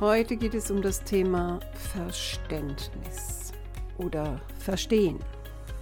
Heute 0.00 0.36
geht 0.36 0.54
es 0.54 0.72
um 0.72 0.82
das 0.82 1.04
Thema 1.04 1.60
Verständnis 1.72 3.52
oder 3.96 4.40
Verstehen. 4.58 5.20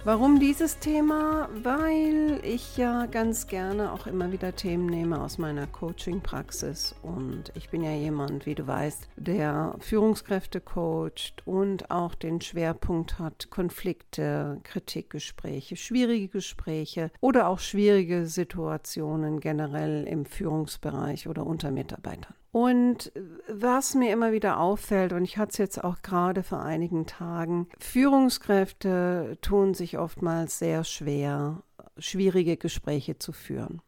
Warum 0.05 0.39
dieses 0.39 0.77
Thema? 0.77 1.49
Weil 1.63 2.39
ich 2.43 2.77
ja 2.77 3.07
ganz 3.07 3.47
gerne 3.47 3.91
auch 3.91 4.05
immer 4.05 4.31
wieder 4.31 4.55
Themen 4.55 4.85
nehme 4.85 5.19
aus 5.19 5.39
meiner 5.39 5.65
Coaching-Praxis 5.65 6.93
und 7.01 7.51
ich 7.55 7.69
bin 7.69 7.83
ja 7.83 7.93
jemand, 7.95 8.45
wie 8.45 8.53
du 8.53 8.67
weißt, 8.67 9.09
der 9.15 9.75
Führungskräfte 9.79 10.61
coacht 10.61 11.41
und 11.45 11.89
auch 11.89 12.13
den 12.13 12.39
Schwerpunkt 12.39 13.17
hat, 13.17 13.49
Konflikte, 13.49 14.59
Kritikgespräche, 14.63 15.75
schwierige 15.75 16.27
Gespräche 16.27 17.09
oder 17.19 17.47
auch 17.47 17.59
schwierige 17.59 18.27
Situationen 18.27 19.39
generell 19.39 20.05
im 20.05 20.25
Führungsbereich 20.25 21.27
oder 21.27 21.47
unter 21.47 21.71
Mitarbeitern. 21.71 22.35
Und 22.53 23.11
was 23.47 23.95
mir 23.95 24.13
immer 24.13 24.31
wieder 24.31 24.59
auffällt, 24.59 25.11
und 25.11 25.23
ich 25.23 25.39
hatte 25.39 25.53
es 25.53 25.57
jetzt 25.57 25.83
auch 25.83 26.03
gerade 26.03 26.43
vor 26.43 26.61
einigen 26.61 27.07
Tagen, 27.07 27.67
Führungskräfte 27.79 29.39
tun 29.41 29.73
sich 29.73 29.97
oftmals 29.97 30.59
sehr 30.59 30.83
schwer, 30.83 31.63
schwierige 31.97 32.55
Gespräche 32.55 33.17
zu 33.17 33.31
führen. 33.31 33.81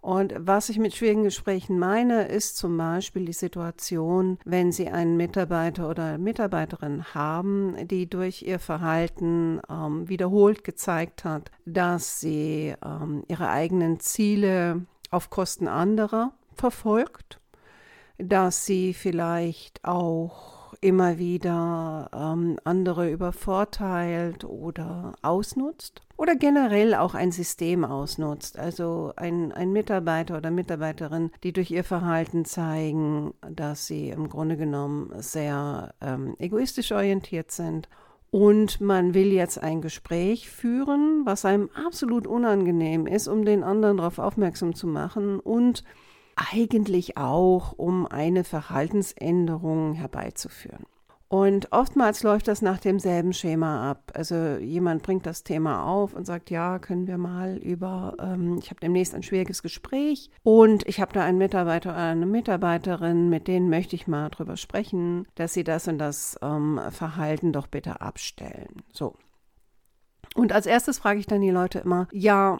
Und 0.00 0.34
was 0.40 0.70
ich 0.70 0.80
mit 0.80 0.96
schwierigen 0.96 1.22
Gesprächen 1.22 1.78
meine, 1.78 2.26
ist 2.26 2.56
zum 2.56 2.76
Beispiel 2.76 3.26
die 3.26 3.32
Situation, 3.32 4.38
wenn 4.44 4.72
Sie 4.72 4.88
einen 4.88 5.16
Mitarbeiter 5.16 5.88
oder 5.88 6.18
Mitarbeiterin 6.18 7.14
haben, 7.14 7.76
die 7.86 8.10
durch 8.10 8.42
ihr 8.42 8.58
Verhalten 8.58 9.60
ähm, 9.70 10.08
wiederholt 10.08 10.64
gezeigt 10.64 11.24
hat, 11.24 11.52
dass 11.64 12.18
sie 12.18 12.74
ähm, 12.84 13.22
ihre 13.28 13.50
eigenen 13.50 14.00
Ziele 14.00 14.84
auf 15.12 15.30
Kosten 15.30 15.68
anderer 15.68 16.32
verfolgt 16.56 17.38
dass 18.18 18.66
sie 18.66 18.94
vielleicht 18.94 19.84
auch 19.84 20.74
immer 20.80 21.18
wieder 21.18 22.10
ähm, 22.14 22.58
andere 22.64 23.10
übervorteilt 23.10 24.44
oder 24.44 25.14
ausnutzt 25.22 26.02
oder 26.16 26.36
generell 26.36 26.94
auch 26.94 27.14
ein 27.14 27.32
System 27.32 27.84
ausnutzt. 27.84 28.58
Also 28.58 29.12
ein, 29.16 29.52
ein 29.52 29.72
Mitarbeiter 29.72 30.36
oder 30.36 30.50
Mitarbeiterin, 30.50 31.30
die 31.42 31.52
durch 31.52 31.70
ihr 31.70 31.84
Verhalten 31.84 32.44
zeigen, 32.44 33.34
dass 33.50 33.86
sie 33.86 34.10
im 34.10 34.28
Grunde 34.28 34.56
genommen 34.56 35.10
sehr 35.20 35.94
ähm, 36.00 36.34
egoistisch 36.38 36.92
orientiert 36.92 37.50
sind 37.50 37.88
und 38.30 38.80
man 38.80 39.14
will 39.14 39.32
jetzt 39.32 39.62
ein 39.62 39.80
Gespräch 39.80 40.50
führen, 40.50 41.22
was 41.24 41.44
einem 41.44 41.70
absolut 41.70 42.26
unangenehm 42.26 43.06
ist, 43.06 43.26
um 43.26 43.44
den 43.44 43.64
anderen 43.64 43.96
darauf 43.96 44.18
aufmerksam 44.18 44.74
zu 44.74 44.86
machen 44.86 45.40
und 45.40 45.82
eigentlich 46.52 47.16
auch, 47.16 47.72
um 47.72 48.06
eine 48.06 48.44
Verhaltensänderung 48.44 49.94
herbeizuführen. 49.94 50.86
Und 51.30 51.72
oftmals 51.72 52.22
läuft 52.22 52.48
das 52.48 52.62
nach 52.62 52.78
demselben 52.78 53.34
Schema 53.34 53.90
ab. 53.90 54.12
Also 54.14 54.56
jemand 54.56 55.02
bringt 55.02 55.26
das 55.26 55.44
Thema 55.44 55.84
auf 55.84 56.14
und 56.14 56.24
sagt, 56.24 56.48
ja, 56.48 56.78
können 56.78 57.06
wir 57.06 57.18
mal 57.18 57.58
über, 57.58 58.16
ähm, 58.18 58.56
ich 58.58 58.70
habe 58.70 58.80
demnächst 58.80 59.14
ein 59.14 59.22
schwieriges 59.22 59.62
Gespräch 59.62 60.30
und 60.42 60.88
ich 60.88 61.02
habe 61.02 61.12
da 61.12 61.22
einen 61.22 61.36
Mitarbeiter 61.36 61.90
oder 61.90 61.98
eine 61.98 62.24
Mitarbeiterin, 62.24 63.28
mit 63.28 63.46
denen 63.46 63.68
möchte 63.68 63.94
ich 63.94 64.06
mal 64.06 64.30
drüber 64.30 64.56
sprechen, 64.56 65.26
dass 65.34 65.52
sie 65.52 65.64
das 65.64 65.86
und 65.86 65.98
das 65.98 66.38
ähm, 66.40 66.80
Verhalten 66.90 67.52
doch 67.52 67.66
bitte 67.66 68.00
abstellen. 68.00 68.82
So. 68.90 69.14
Und 70.34 70.52
als 70.52 70.64
erstes 70.64 70.98
frage 70.98 71.20
ich 71.20 71.26
dann 71.26 71.42
die 71.42 71.50
Leute 71.50 71.80
immer, 71.80 72.08
ja, 72.10 72.58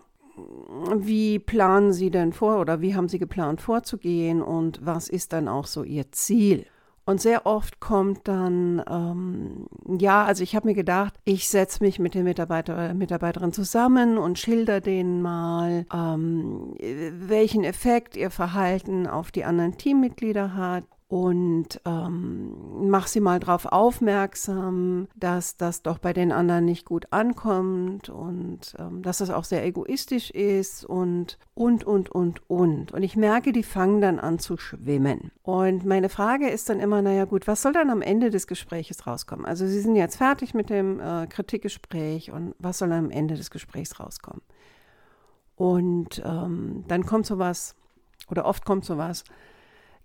wie 0.96 1.38
planen 1.38 1.92
Sie 1.92 2.10
denn 2.10 2.32
vor 2.32 2.60
oder 2.60 2.80
wie 2.80 2.94
haben 2.94 3.08
Sie 3.08 3.18
geplant 3.18 3.60
vorzugehen 3.60 4.42
und 4.42 4.80
was 4.84 5.08
ist 5.08 5.32
dann 5.32 5.48
auch 5.48 5.66
so 5.66 5.84
Ihr 5.84 6.10
Ziel? 6.12 6.66
Und 7.08 7.22
sehr 7.22 7.46
oft 7.46 7.80
kommt 7.80 8.28
dann, 8.28 8.82
ähm, 8.86 9.66
ja, 9.98 10.26
also 10.26 10.42
ich 10.42 10.54
habe 10.54 10.68
mir 10.68 10.74
gedacht, 10.74 11.14
ich 11.24 11.48
setze 11.48 11.82
mich 11.82 11.98
mit 11.98 12.12
den 12.14 12.24
Mitarbeiter 12.24 12.74
oder 12.74 12.92
Mitarbeiterin 12.92 13.54
zusammen 13.54 14.18
und 14.18 14.38
schilder 14.38 14.82
denen 14.82 15.22
mal, 15.22 15.86
ähm, 15.90 16.74
welchen 16.78 17.64
Effekt 17.64 18.14
ihr 18.14 18.30
Verhalten 18.30 19.06
auf 19.06 19.30
die 19.30 19.46
anderen 19.46 19.78
Teammitglieder 19.78 20.54
hat 20.54 20.84
und 21.08 21.80
ähm, 21.86 22.90
mach 22.90 23.06
sie 23.06 23.20
mal 23.20 23.40
darauf 23.40 23.64
aufmerksam, 23.64 25.08
dass 25.16 25.56
das 25.56 25.82
doch 25.82 25.96
bei 25.96 26.12
den 26.12 26.32
anderen 26.32 26.66
nicht 26.66 26.84
gut 26.84 27.06
ankommt 27.14 28.10
und 28.10 28.76
ähm, 28.78 29.02
dass 29.02 29.18
das 29.18 29.30
auch 29.30 29.44
sehr 29.44 29.64
egoistisch 29.64 30.30
ist 30.30 30.84
und 30.84 31.38
und 31.54 31.84
und 31.84 32.10
und 32.10 32.42
und 32.50 32.92
und 32.92 33.02
ich 33.02 33.16
merke, 33.16 33.52
die 33.52 33.62
fangen 33.62 34.02
dann 34.02 34.20
an 34.20 34.38
zu 34.38 34.58
schwimmen 34.58 35.30
und 35.42 35.86
meine 35.86 36.10
Frage 36.10 36.50
ist 36.50 36.68
dann 36.68 36.78
immer, 36.78 37.00
naja 37.00 37.24
gut, 37.24 37.46
was 37.46 37.62
soll 37.62 37.72
dann 37.72 37.88
am 37.88 38.02
Ende 38.02 38.28
des 38.28 38.46
Gesprächs 38.46 39.06
rauskommen? 39.06 39.46
Also 39.46 39.66
Sie 39.66 39.80
sind 39.80 39.96
jetzt 39.96 40.16
fertig 40.16 40.52
mit 40.52 40.68
dem 40.68 41.00
äh, 41.00 41.26
Kritikgespräch 41.26 42.32
und 42.32 42.54
was 42.58 42.78
soll 42.78 42.90
dann 42.90 43.06
am 43.06 43.10
Ende 43.10 43.34
des 43.34 43.50
Gesprächs 43.50 43.98
rauskommen? 43.98 44.42
Und 45.56 46.22
ähm, 46.24 46.84
dann 46.86 47.06
kommt 47.06 47.24
sowas 47.24 47.74
oder 48.30 48.44
oft 48.44 48.66
kommt 48.66 48.84
sowas 48.84 49.24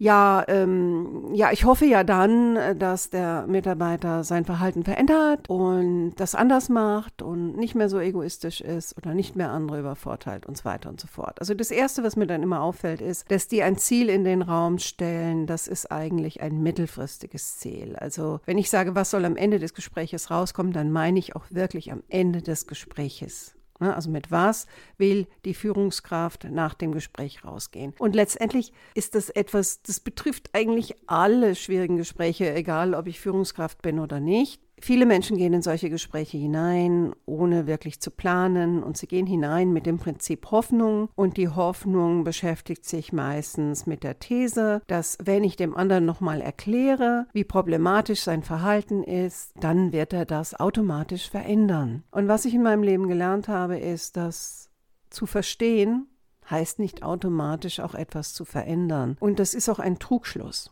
ja, 0.03 0.43
ähm, 0.49 1.33
ja, 1.33 1.53
ich 1.53 1.63
hoffe 1.63 1.85
ja 1.85 2.03
dann, 2.03 2.77
dass 2.77 3.09
der 3.09 3.47
Mitarbeiter 3.47 4.25
sein 4.25 4.43
Verhalten 4.43 4.83
verändert 4.83 5.49
und 5.49 6.15
das 6.17 6.35
anders 6.35 6.67
macht 6.67 7.21
und 7.21 7.55
nicht 7.55 7.73
mehr 7.73 7.87
so 7.87 8.01
egoistisch 8.01 8.59
ist 8.59 8.97
oder 8.97 9.13
nicht 9.13 9.37
mehr 9.37 9.51
andere 9.51 9.79
übervorteilt 9.79 10.45
und 10.45 10.57
so 10.57 10.65
weiter 10.65 10.89
und 10.89 10.99
so 10.99 11.07
fort. 11.07 11.39
Also 11.39 11.53
das 11.53 11.71
Erste, 11.71 12.03
was 12.03 12.17
mir 12.17 12.27
dann 12.27 12.43
immer 12.43 12.61
auffällt, 12.61 12.99
ist, 12.99 13.31
dass 13.31 13.47
die 13.47 13.63
ein 13.63 13.77
Ziel 13.77 14.09
in 14.09 14.25
den 14.25 14.41
Raum 14.41 14.77
stellen, 14.77 15.47
das 15.47 15.69
ist 15.69 15.89
eigentlich 15.89 16.41
ein 16.41 16.61
mittelfristiges 16.61 17.59
Ziel. 17.59 17.95
Also 17.95 18.41
wenn 18.45 18.57
ich 18.57 18.69
sage, 18.69 18.95
was 18.95 19.09
soll 19.09 19.23
am 19.23 19.37
Ende 19.37 19.57
des 19.57 19.73
Gespräches 19.73 20.29
rauskommen, 20.29 20.73
dann 20.73 20.91
meine 20.91 21.17
ich 21.17 21.33
auch 21.37 21.45
wirklich 21.49 21.93
am 21.93 22.03
Ende 22.09 22.41
des 22.41 22.67
Gespräches. 22.67 23.55
Ne, 23.83 23.93
also 23.93 24.09
mit 24.09 24.31
was 24.31 24.65
will 24.97 25.27
die 25.43 25.53
Führungskraft 25.53 26.45
nach 26.45 26.73
dem 26.73 26.93
Gespräch 26.93 27.43
rausgehen? 27.43 27.93
Und 27.99 28.15
letztendlich 28.15 28.71
ist 28.95 29.13
das 29.13 29.29
etwas, 29.29 29.81
das 29.81 29.99
betrifft 29.99 30.51
eigentlich 30.53 30.95
alle 31.05 31.53
schwierigen 31.53 31.97
Gespräche, 31.97 32.53
egal 32.53 32.93
ob 32.93 33.07
ich 33.07 33.19
Führungskraft 33.19 33.81
bin 33.81 33.99
oder 33.99 34.21
nicht. 34.21 34.62
Viele 34.83 35.05
Menschen 35.05 35.37
gehen 35.37 35.53
in 35.53 35.61
solche 35.61 35.89
Gespräche 35.89 36.37
hinein, 36.37 37.13
ohne 37.25 37.67
wirklich 37.67 38.01
zu 38.01 38.11
planen. 38.11 38.83
Und 38.83 38.97
sie 38.97 39.07
gehen 39.07 39.25
hinein 39.25 39.71
mit 39.71 39.85
dem 39.85 39.97
Prinzip 39.97 40.51
Hoffnung. 40.51 41.07
Und 41.15 41.37
die 41.37 41.47
Hoffnung 41.47 42.25
beschäftigt 42.25 42.83
sich 42.83 43.13
meistens 43.13 43.85
mit 43.85 44.03
der 44.03 44.19
These, 44.19 44.81
dass 44.87 45.17
wenn 45.23 45.45
ich 45.45 45.55
dem 45.55 45.73
anderen 45.73 46.03
nochmal 46.03 46.41
erkläre, 46.41 47.27
wie 47.31 47.45
problematisch 47.45 48.23
sein 48.23 48.43
Verhalten 48.43 49.03
ist, 49.03 49.53
dann 49.57 49.93
wird 49.93 50.11
er 50.11 50.25
das 50.25 50.53
automatisch 50.59 51.29
verändern. 51.29 52.03
Und 52.11 52.27
was 52.27 52.43
ich 52.43 52.53
in 52.53 52.63
meinem 52.63 52.83
Leben 52.83 53.07
gelernt 53.07 53.47
habe, 53.47 53.77
ist, 53.77 54.17
dass 54.17 54.69
zu 55.09 55.25
verstehen 55.25 56.07
heißt 56.51 56.79
nicht 56.79 57.03
automatisch 57.03 57.79
auch 57.79 57.95
etwas 57.95 58.33
zu 58.33 58.43
verändern. 58.43 59.15
Und 59.21 59.39
das 59.39 59.53
ist 59.53 59.69
auch 59.69 59.79
ein 59.79 59.97
Trugschluss. 59.97 60.71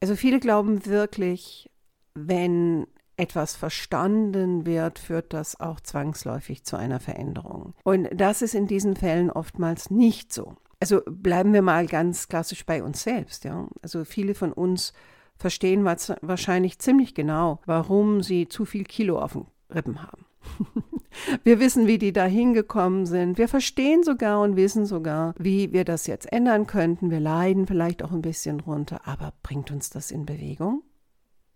Also 0.00 0.16
viele 0.16 0.40
glauben 0.40 0.86
wirklich, 0.86 1.68
wenn 2.14 2.86
etwas 3.20 3.54
verstanden 3.54 4.66
wird, 4.66 4.98
führt 4.98 5.32
das 5.32 5.60
auch 5.60 5.80
zwangsläufig 5.80 6.64
zu 6.64 6.76
einer 6.76 7.00
Veränderung. 7.00 7.74
Und 7.84 8.08
das 8.14 8.42
ist 8.42 8.54
in 8.54 8.66
diesen 8.66 8.96
Fällen 8.96 9.30
oftmals 9.30 9.90
nicht 9.90 10.32
so. 10.32 10.56
Also 10.80 11.02
bleiben 11.06 11.52
wir 11.52 11.62
mal 11.62 11.86
ganz 11.86 12.28
klassisch 12.28 12.64
bei 12.64 12.82
uns 12.82 13.02
selbst. 13.02 13.44
Ja? 13.44 13.68
Also 13.82 14.04
viele 14.04 14.34
von 14.34 14.52
uns 14.52 14.94
verstehen 15.36 15.84
wahrscheinlich 15.84 16.78
ziemlich 16.78 17.14
genau, 17.14 17.60
warum 17.66 18.22
sie 18.22 18.48
zu 18.48 18.64
viel 18.64 18.84
Kilo 18.84 19.18
auf 19.18 19.32
den 19.32 19.46
Rippen 19.72 20.02
haben. 20.02 20.24
Wir 21.44 21.60
wissen, 21.60 21.86
wie 21.86 21.98
die 21.98 22.12
da 22.12 22.24
hingekommen 22.24 23.04
sind. 23.04 23.36
Wir 23.36 23.48
verstehen 23.48 24.02
sogar 24.02 24.40
und 24.40 24.56
wissen 24.56 24.86
sogar, 24.86 25.34
wie 25.38 25.72
wir 25.72 25.84
das 25.84 26.06
jetzt 26.06 26.32
ändern 26.32 26.66
könnten. 26.66 27.10
Wir 27.10 27.20
leiden 27.20 27.66
vielleicht 27.66 28.02
auch 28.02 28.12
ein 28.12 28.22
bisschen 28.22 28.60
runter. 28.60 29.00
Aber 29.04 29.32
bringt 29.42 29.70
uns 29.70 29.90
das 29.90 30.10
in 30.10 30.24
Bewegung? 30.24 30.82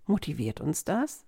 Motiviert 0.06 0.60
uns 0.60 0.84
das? 0.84 1.24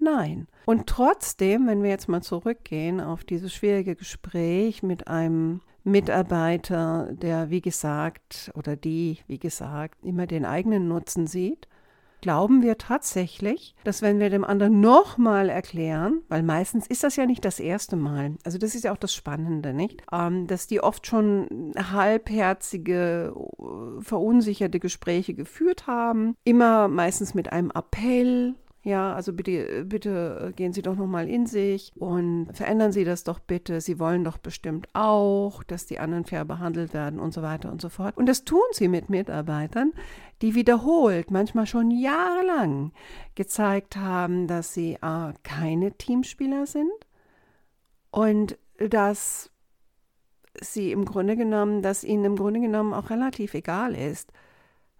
Nein. 0.00 0.48
Und 0.64 0.86
trotzdem, 0.86 1.66
wenn 1.66 1.82
wir 1.82 1.90
jetzt 1.90 2.08
mal 2.08 2.22
zurückgehen 2.22 3.00
auf 3.00 3.22
dieses 3.22 3.52
schwierige 3.52 3.94
Gespräch 3.94 4.82
mit 4.82 5.08
einem 5.08 5.60
Mitarbeiter, 5.84 7.08
der, 7.12 7.50
wie 7.50 7.60
gesagt, 7.60 8.50
oder 8.54 8.76
die, 8.76 9.18
wie 9.26 9.38
gesagt, 9.38 10.04
immer 10.04 10.26
den 10.26 10.44
eigenen 10.44 10.88
Nutzen 10.88 11.26
sieht, 11.26 11.68
glauben 12.20 12.62
wir 12.62 12.78
tatsächlich, 12.78 13.74
dass 13.84 14.02
wenn 14.02 14.18
wir 14.18 14.30
dem 14.30 14.44
anderen 14.44 14.80
nochmal 14.80 15.48
erklären, 15.48 16.20
weil 16.28 16.42
meistens 16.42 16.86
ist 16.86 17.02
das 17.02 17.16
ja 17.16 17.26
nicht 17.26 17.44
das 17.44 17.60
erste 17.60 17.96
Mal, 17.96 18.36
also 18.44 18.58
das 18.58 18.74
ist 18.74 18.84
ja 18.84 18.92
auch 18.92 18.98
das 18.98 19.14
Spannende, 19.14 19.72
nicht? 19.72 20.02
Ähm, 20.12 20.46
dass 20.46 20.66
die 20.66 20.82
oft 20.82 21.06
schon 21.06 21.72
halbherzige, 21.76 23.34
verunsicherte 24.00 24.80
Gespräche 24.80 25.34
geführt 25.34 25.86
haben, 25.86 26.36
immer 26.44 26.88
meistens 26.88 27.34
mit 27.34 27.52
einem 27.52 27.70
Appell, 27.70 28.54
ja, 28.82 29.14
also 29.14 29.34
bitte, 29.34 29.84
bitte 29.84 30.54
gehen 30.56 30.72
Sie 30.72 30.80
doch 30.80 30.96
nochmal 30.96 31.28
in 31.28 31.46
sich 31.46 31.92
und 31.96 32.48
verändern 32.52 32.92
Sie 32.92 33.04
das 33.04 33.24
doch 33.24 33.38
bitte. 33.38 33.82
Sie 33.82 33.98
wollen 33.98 34.24
doch 34.24 34.38
bestimmt 34.38 34.88
auch, 34.94 35.62
dass 35.62 35.84
die 35.84 35.98
anderen 35.98 36.24
fair 36.24 36.46
behandelt 36.46 36.94
werden 36.94 37.20
und 37.20 37.34
so 37.34 37.42
weiter 37.42 37.70
und 37.70 37.82
so 37.82 37.90
fort. 37.90 38.16
Und 38.16 38.26
das 38.26 38.44
tun 38.44 38.62
Sie 38.72 38.88
mit 38.88 39.10
Mitarbeitern, 39.10 39.92
die 40.40 40.54
wiederholt, 40.54 41.30
manchmal 41.30 41.66
schon 41.66 41.90
jahrelang 41.90 42.92
gezeigt 43.34 43.96
haben, 43.96 44.46
dass 44.46 44.72
sie 44.72 44.94
äh, 44.94 45.32
keine 45.42 45.92
Teamspieler 45.92 46.66
sind 46.66 46.90
und 48.10 48.58
dass 48.78 49.50
sie 50.58 50.92
im 50.92 51.04
Grunde 51.04 51.36
genommen, 51.36 51.82
dass 51.82 52.02
ihnen 52.02 52.24
im 52.24 52.36
Grunde 52.36 52.60
genommen 52.60 52.94
auch 52.94 53.10
relativ 53.10 53.52
egal 53.52 53.94
ist, 53.94 54.32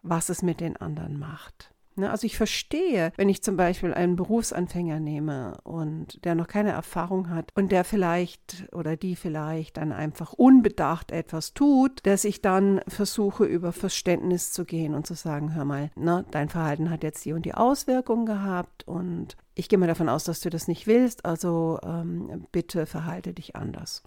was 0.02 0.28
es 0.28 0.42
mit 0.42 0.60
den 0.60 0.76
anderen 0.76 1.18
macht. 1.18 1.72
Ne? 2.00 2.10
Also 2.10 2.26
ich 2.26 2.36
verstehe, 2.36 3.12
wenn 3.16 3.28
ich 3.28 3.42
zum 3.42 3.56
Beispiel 3.56 3.94
einen 3.94 4.16
Berufsanfänger 4.16 5.00
nehme 5.00 5.58
und 5.62 6.24
der 6.24 6.34
noch 6.34 6.48
keine 6.48 6.70
Erfahrung 6.70 7.30
hat 7.30 7.50
und 7.54 7.70
der 7.72 7.84
vielleicht 7.84 8.66
oder 8.72 8.96
die 8.96 9.16
vielleicht 9.16 9.76
dann 9.76 9.92
einfach 9.92 10.32
unbedacht 10.32 11.12
etwas 11.12 11.54
tut, 11.54 12.04
dass 12.06 12.24
ich 12.24 12.42
dann 12.42 12.80
versuche, 12.88 13.44
über 13.44 13.72
Verständnis 13.72 14.52
zu 14.52 14.64
gehen 14.64 14.94
und 14.94 15.06
zu 15.06 15.14
sagen, 15.14 15.54
hör 15.54 15.64
mal, 15.64 15.90
ne, 15.94 16.24
dein 16.30 16.48
Verhalten 16.48 16.90
hat 16.90 17.04
jetzt 17.04 17.24
die 17.24 17.32
und 17.32 17.44
die 17.44 17.54
Auswirkungen 17.54 18.26
gehabt 18.26 18.86
und 18.88 19.36
ich 19.54 19.68
gehe 19.68 19.78
mal 19.78 19.86
davon 19.86 20.08
aus, 20.08 20.24
dass 20.24 20.40
du 20.40 20.50
das 20.50 20.68
nicht 20.68 20.86
willst, 20.86 21.24
also 21.24 21.78
ähm, 21.82 22.46
bitte 22.50 22.86
verhalte 22.86 23.34
dich 23.34 23.56
anders. 23.56 24.02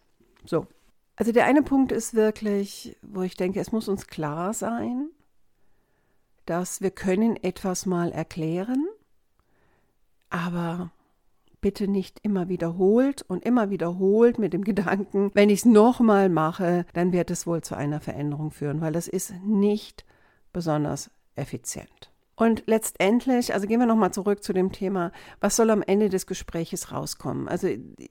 So. 0.45 0.67
Also 1.15 1.31
der 1.31 1.45
eine 1.45 1.61
Punkt 1.61 1.91
ist 1.91 2.15
wirklich, 2.15 2.97
wo 3.03 3.21
ich 3.21 3.35
denke, 3.35 3.59
es 3.59 3.71
muss 3.71 3.87
uns 3.87 4.07
klar 4.07 4.53
sein, 4.53 5.09
dass 6.45 6.81
wir 6.81 6.91
können 6.91 7.35
etwas 7.41 7.85
mal 7.85 8.11
erklären, 8.11 8.85
aber 10.29 10.91
bitte 11.61 11.87
nicht 11.87 12.19
immer 12.21 12.49
wiederholt 12.49 13.23
und 13.23 13.43
immer 13.43 13.69
wiederholt 13.69 14.37
mit 14.37 14.53
dem 14.53 14.63
Gedanken, 14.65 15.31
wenn 15.33 15.49
ich 15.49 15.59
es 15.59 15.65
nochmal 15.65 16.29
mache, 16.29 16.85
dann 16.93 17.11
wird 17.11 17.31
es 17.31 17.47
wohl 17.47 17.61
zu 17.61 17.75
einer 17.75 17.99
Veränderung 17.99 18.51
führen, 18.51 18.81
weil 18.81 18.93
das 18.93 19.07
ist 19.07 19.33
nicht 19.43 20.05
besonders 20.51 21.09
effizient. 21.35 22.11
Und 22.35 22.63
letztendlich, 22.65 23.53
also 23.53 23.67
gehen 23.67 23.79
wir 23.79 23.85
nochmal 23.85 24.11
zurück 24.11 24.43
zu 24.43 24.53
dem 24.53 24.71
Thema, 24.71 25.11
was 25.39 25.55
soll 25.55 25.69
am 25.69 25.83
Ende 25.83 26.09
des 26.09 26.25
Gespräches 26.25 26.91
rauskommen? 26.91 27.47
Also 27.47 27.67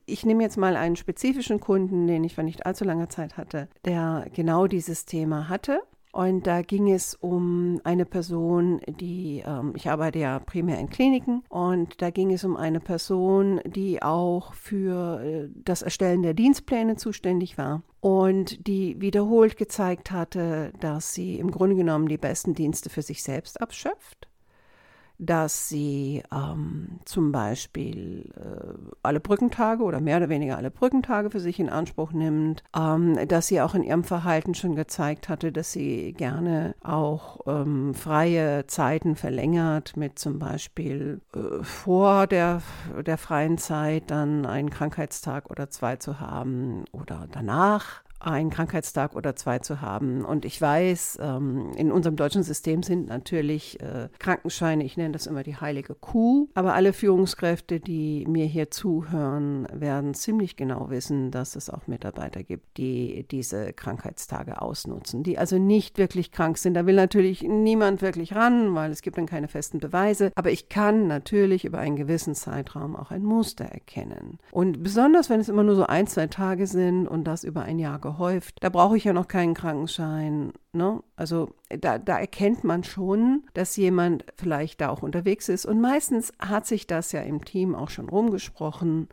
ich 0.07 0.25
nehme 0.25 0.45
jetzt 0.45 0.57
mal 0.57 0.77
einen 0.77 0.97
spezifischen 0.97 1.59
Kunden, 1.59 2.07
den 2.07 2.23
ich 2.23 2.37
vor 2.37 2.45
nicht 2.45 2.65
allzu 2.65 2.85
langer 2.85 3.09
Zeit 3.09 3.37
hatte, 3.37 3.69
der 3.85 4.27
genau 4.33 4.69
dieses 4.69 5.07
Thema 5.07 5.49
hatte 5.49 5.81
und 6.13 6.47
da 6.47 6.61
ging 6.61 6.93
es 6.93 7.15
um 7.15 7.81
eine 7.85 8.05
Person, 8.05 8.81
die, 8.87 9.43
ähm, 9.47 9.73
ich 9.75 9.89
arbeite 9.89 10.19
ja 10.19 10.39
primär 10.39 10.79
in 10.79 10.91
Kliniken, 10.91 11.43
und 11.49 12.03
da 12.03 12.11
ging 12.11 12.33
es 12.33 12.45
um 12.45 12.57
eine 12.57 12.81
Person, 12.81 13.61
die 13.65 14.03
auch 14.03 14.53
für 14.53 15.23
äh, 15.23 15.49
das 15.65 15.81
Erstellen 15.81 16.23
der 16.23 16.35
Dienstpläne 16.35 16.97
zuständig 16.97 17.57
war. 17.57 17.83
Und 18.01 18.67
die 18.67 19.01
wiederholt 19.01 19.57
gezeigt 19.57 20.11
hatte, 20.11 20.73
dass 20.81 21.15
sie 21.15 21.39
im 21.39 21.51
Grunde 21.51 21.77
genommen 21.77 22.09
die 22.09 22.19
besten 22.19 22.55
Dienste 22.55 22.91
für 22.91 23.03
sich 23.03 23.23
selbst 23.23 23.61
abschöpft 23.61 24.29
dass 25.23 25.69
sie 25.69 26.23
ähm, 26.33 26.99
zum 27.05 27.31
Beispiel 27.31 28.29
äh, 28.37 28.93
alle 29.05 29.21
Brückentage 29.21 29.85
oder 29.85 30.01
mehr 30.01 30.17
oder 30.17 30.29
weniger 30.29 30.57
alle 30.57 30.73
Brückentage 30.73 31.31
für 31.31 31.39
sich 31.39 31.61
in 31.61 31.69
Anspruch 31.69 32.13
nimmt, 32.13 32.65
ähm, 32.77 33.17
dass 33.29 33.47
sie 33.47 33.61
auch 33.61 33.77
in 33.77 33.85
ihrem 33.85 34.03
Verhalten 34.03 34.55
schon 34.55 34.75
gezeigt 34.75 35.29
hatte, 35.29 35.53
dass 35.53 35.71
sie 35.71 36.13
gerne 36.13 36.75
auch 36.83 37.41
ähm, 37.47 37.95
freie 37.95 38.67
Zeiten 38.67 39.15
verlängert, 39.15 39.97
mit 39.97 40.19
zum 40.19 40.41
Beispiel 40.41 41.21
äh, 41.35 41.63
vor 41.63 42.27
der, 42.27 42.61
der 43.07 43.17
freien 43.17 43.59
Zeit 43.59 44.11
dann 44.11 44.45
einen 44.45 44.71
Krankheitstag 44.71 45.51
oder 45.51 45.71
zwei 45.71 45.97
zu 45.97 46.19
haben 46.19 46.85
oder 46.91 47.29
danach 47.31 48.03
einen 48.23 48.51
Krankheitstag 48.51 49.15
oder 49.17 49.37
zwei 49.37 49.59
zu 49.59 49.81
haben. 49.81 50.25
Und 50.25 50.45
ich 50.45 50.61
weiß, 50.61 51.19
ähm, 51.21 51.73
in 51.77 51.93
unserem 51.93 52.17
deutschen 52.17 52.43
System 52.43 52.83
sind 52.83 53.09
natürlich 53.09 53.81
äh, 53.81 54.09
Krankenscheine, 54.19 54.85
ich 54.85 54.97
nenne 54.97 55.13
das 55.13 55.27
immer 55.27 55.43
die 55.43 55.57
heilige 55.57 55.95
Kuh, 55.95 56.49
aber 56.55 56.75
alle 56.75 56.93
Führungskräfte, 56.93 57.81
die 57.81 58.25
mir 58.27 58.47
hier 58.47 58.71
zuhören, 58.71 59.67
werden 59.73 60.15
ziemlich 60.15 60.57
genau 60.57 60.91
wissen, 60.91 61.31
dass 61.31 61.57
es 61.57 61.71
auch 61.71 61.87
Mitarbeiter 61.87 62.43
gibt, 62.43 62.77
die 62.77 63.27
diese 63.31 63.73
Krankheitstage 63.73 64.63
ausnutzen, 64.63 65.23
die 65.23 65.39
also 65.39 65.59
nicht 65.59 65.99
wirklich 65.99 66.33
krank 66.33 66.59
sind. 66.59 66.75
Da 66.75 66.87
will 66.87 66.97
natürlich 66.97 67.43
niemand 67.43 68.03
wirklich 68.03 68.35
ran, 68.35 68.75
weil 68.75 68.91
es 68.91 69.03
gibt 69.03 69.19
dann 69.19 69.27
keine 69.27 69.49
festen 69.49 69.79
Beweise. 69.79 70.33
Aber 70.35 70.51
ich 70.51 70.69
kann 70.69 71.07
natürlich 71.07 71.65
über 71.65 71.79
einen 71.79 71.97
gewissen 71.97 72.35
Zeitraum 72.35 72.97
auch 72.97 73.11
ein 73.11 73.25
Muster 73.25 73.65
erkennen. 73.65 74.39
Und 74.51 74.83
besonders, 74.83 75.31
wenn 75.31 75.41
es 75.41 75.49
immer 75.49 75.65
nur 75.65 75.75
so 75.75 75.87
ein, 75.87 76.07
zwei 76.07 76.27
Tage 76.27 76.67
sind 76.67 77.07
und 77.07 77.25
das 77.25 77.45
über 77.45 77.63
ein 77.63 77.79
Jahr 77.79 77.99
gehäuft. 78.13 78.57
Da 78.61 78.69
brauche 78.69 78.97
ich 78.97 79.05
ja 79.05 79.13
noch 79.13 79.29
keinen 79.29 79.55
Krankenschein. 79.55 80.53
Ne? 80.73 81.03
Also 81.17 81.55
da, 81.69 81.99
da 81.99 82.19
erkennt 82.19 82.65
man 82.65 82.85
schon, 82.85 83.45
dass 83.55 83.77
jemand 83.77 84.25
vielleicht 84.37 84.81
da 84.81 84.91
auch 84.91 85.03
unterwegs 85.03 85.49
ist. 85.49 85.67
Und 85.67 85.81
meistens 85.81 86.33
hat 86.39 86.67
sich 86.67 86.87
das 86.87 87.13
ja 87.13 87.23
im 87.23 87.45
Team 87.45 87.75
auch 87.75 87.91
schon 87.91 88.09
rumgesprochen. 88.09 89.09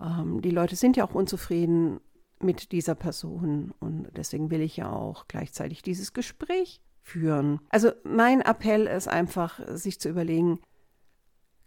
Ähm, 0.00 0.42
die 0.42 0.50
Leute 0.50 0.76
sind 0.76 0.96
ja 0.96 1.04
auch 1.04 1.14
unzufrieden 1.14 2.00
mit 2.40 2.72
dieser 2.72 2.96
Person 2.96 3.72
und 3.78 4.08
deswegen 4.16 4.50
will 4.50 4.62
ich 4.62 4.76
ja 4.76 4.90
auch 4.90 5.28
gleichzeitig 5.28 5.82
dieses 5.82 6.12
Gespräch 6.12 6.80
führen. 7.00 7.60
Also 7.68 7.92
mein 8.02 8.40
Appell 8.40 8.86
ist 8.88 9.06
einfach, 9.06 9.60
sich 9.68 10.00
zu 10.00 10.08
überlegen, 10.08 10.58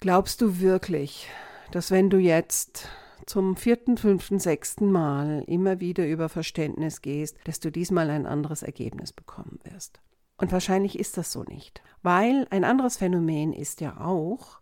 glaubst 0.02 0.42
du 0.42 0.60
wirklich, 0.60 1.30
dass 1.72 1.92
wenn 1.92 2.10
du 2.10 2.18
jetzt 2.18 2.90
zum 3.26 3.56
vierten, 3.56 3.98
fünften, 3.98 4.40
sechsten 4.40 4.92
Mal 4.92 5.44
immer 5.48 5.80
wieder 5.80 6.08
über 6.08 6.30
Verständnis 6.30 7.02
gehst, 7.02 7.38
dass 7.46 7.60
du 7.60 7.72
diesmal 7.72 8.10
ein 8.10 8.26
anderes 8.26 8.64
Ergebnis 8.64 9.14
bekommen 9.14 9.60
wirst. 9.64 10.00
Und 10.38 10.52
wahrscheinlich 10.52 11.00
ist 11.00 11.18
das 11.18 11.32
so 11.32 11.44
nicht. 11.44 11.82
Weil 12.04 12.48
ein 12.50 12.64
anderes 12.64 12.98
Phänomen 12.98 13.54
ist 13.54 13.82
ja 13.82 14.00
auch, 14.00 14.60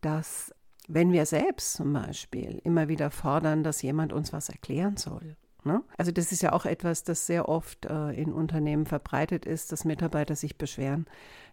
dass 0.00 0.54
wenn 0.88 1.12
wir 1.12 1.26
selbst 1.26 1.74
zum 1.74 1.92
Beispiel 1.92 2.60
immer 2.64 2.88
wieder 2.88 3.10
fordern, 3.10 3.62
dass 3.62 3.82
jemand 3.82 4.12
uns 4.12 4.32
was 4.32 4.48
erklären 4.48 4.96
soll. 4.96 5.36
Ne? 5.64 5.82
Also 5.96 6.10
das 6.10 6.32
ist 6.32 6.42
ja 6.42 6.52
auch 6.52 6.66
etwas, 6.66 7.04
das 7.04 7.26
sehr 7.26 7.48
oft 7.48 7.86
äh, 7.86 8.10
in 8.10 8.32
Unternehmen 8.32 8.84
verbreitet 8.86 9.46
ist, 9.46 9.70
dass 9.70 9.84
Mitarbeiter 9.84 10.34
sich 10.34 10.58
beschweren, 10.58 11.06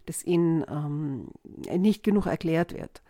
dass 0.08 0.24
ihnen 0.24 0.66
ähm, 0.68 1.30
nicht 1.80 2.04
genug 2.04 2.26
erklärt 2.26 2.74
wird 2.74 3.04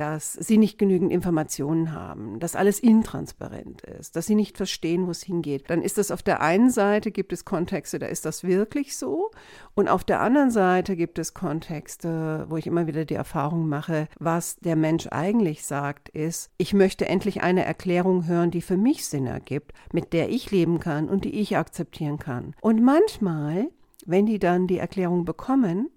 dass 0.00 0.32
sie 0.32 0.56
nicht 0.56 0.78
genügend 0.78 1.12
Informationen 1.12 1.92
haben, 1.92 2.40
dass 2.40 2.56
alles 2.56 2.80
intransparent 2.80 3.82
ist, 3.82 4.16
dass 4.16 4.24
sie 4.24 4.34
nicht 4.34 4.56
verstehen, 4.56 5.06
wo 5.06 5.10
es 5.10 5.22
hingeht, 5.22 5.68
dann 5.68 5.82
ist 5.82 5.98
das 5.98 6.10
auf 6.10 6.22
der 6.22 6.40
einen 6.40 6.70
Seite 6.70 7.10
gibt 7.10 7.34
es 7.34 7.44
Kontexte, 7.44 7.98
da 7.98 8.06
ist 8.06 8.24
das 8.24 8.42
wirklich 8.42 8.96
so 8.96 9.30
und 9.74 9.88
auf 9.88 10.02
der 10.02 10.22
anderen 10.22 10.50
Seite 10.50 10.96
gibt 10.96 11.18
es 11.18 11.34
Kontexte, 11.34 12.46
wo 12.48 12.56
ich 12.56 12.66
immer 12.66 12.86
wieder 12.86 13.04
die 13.04 13.14
Erfahrung 13.14 13.68
mache, 13.68 14.08
was 14.18 14.56
der 14.56 14.74
Mensch 14.74 15.06
eigentlich 15.08 15.66
sagt, 15.66 16.08
ist, 16.08 16.50
ich 16.56 16.72
möchte 16.72 17.06
endlich 17.06 17.42
eine 17.42 17.66
Erklärung 17.66 18.26
hören, 18.26 18.50
die 18.50 18.62
für 18.62 18.78
mich 18.78 19.06
Sinn 19.06 19.26
ergibt, 19.26 19.72
mit 19.92 20.14
der 20.14 20.30
ich 20.30 20.50
leben 20.50 20.80
kann 20.80 21.10
und 21.10 21.26
die 21.26 21.38
ich 21.38 21.58
akzeptieren 21.58 22.18
kann. 22.18 22.54
Und 22.62 22.82
manchmal, 22.82 23.68
wenn 24.06 24.24
die 24.24 24.38
dann 24.38 24.66
die 24.66 24.78
Erklärung 24.78 25.26
bekommen, 25.26 25.90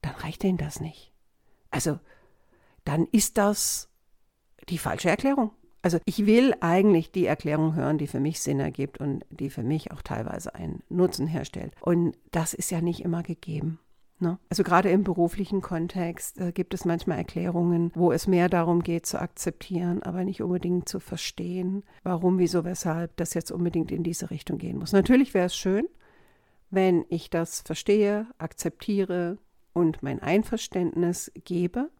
dann 0.00 0.16
reicht 0.16 0.42
denen 0.42 0.58
das 0.58 0.80
nicht. 0.80 1.12
Also 1.70 2.00
dann 2.84 3.06
ist 3.12 3.38
das 3.38 3.88
die 4.68 4.78
falsche 4.78 5.10
Erklärung. 5.10 5.52
Also 5.82 5.98
ich 6.04 6.26
will 6.26 6.54
eigentlich 6.60 7.10
die 7.10 7.26
Erklärung 7.26 7.74
hören, 7.74 7.98
die 7.98 8.06
für 8.06 8.20
mich 8.20 8.40
Sinn 8.40 8.60
ergibt 8.60 8.98
und 8.98 9.24
die 9.30 9.50
für 9.50 9.64
mich 9.64 9.90
auch 9.90 10.02
teilweise 10.02 10.54
einen 10.54 10.82
Nutzen 10.88 11.26
herstellt. 11.26 11.74
Und 11.80 12.16
das 12.30 12.54
ist 12.54 12.70
ja 12.70 12.80
nicht 12.80 13.00
immer 13.00 13.24
gegeben. 13.24 13.80
Ne? 14.20 14.38
Also 14.48 14.62
gerade 14.62 14.88
im 14.90 15.02
beruflichen 15.02 15.60
Kontext 15.60 16.38
äh, 16.40 16.52
gibt 16.52 16.74
es 16.74 16.84
manchmal 16.84 17.18
Erklärungen, 17.18 17.90
wo 17.96 18.12
es 18.12 18.28
mehr 18.28 18.48
darum 18.48 18.84
geht 18.84 19.04
zu 19.04 19.20
akzeptieren, 19.20 20.04
aber 20.04 20.22
nicht 20.22 20.40
unbedingt 20.40 20.88
zu 20.88 21.00
verstehen, 21.00 21.82
warum, 22.04 22.38
wieso, 22.38 22.64
weshalb 22.64 23.16
das 23.16 23.34
jetzt 23.34 23.50
unbedingt 23.50 23.90
in 23.90 24.04
diese 24.04 24.30
Richtung 24.30 24.58
gehen 24.58 24.78
muss. 24.78 24.92
Natürlich 24.92 25.34
wäre 25.34 25.46
es 25.46 25.56
schön, 25.56 25.88
wenn 26.70 27.04
ich 27.08 27.30
das 27.30 27.62
verstehe, 27.62 28.28
akzeptiere 28.38 29.38
und 29.72 30.04
mein 30.04 30.22
Einverständnis 30.22 31.32
gebe 31.42 31.90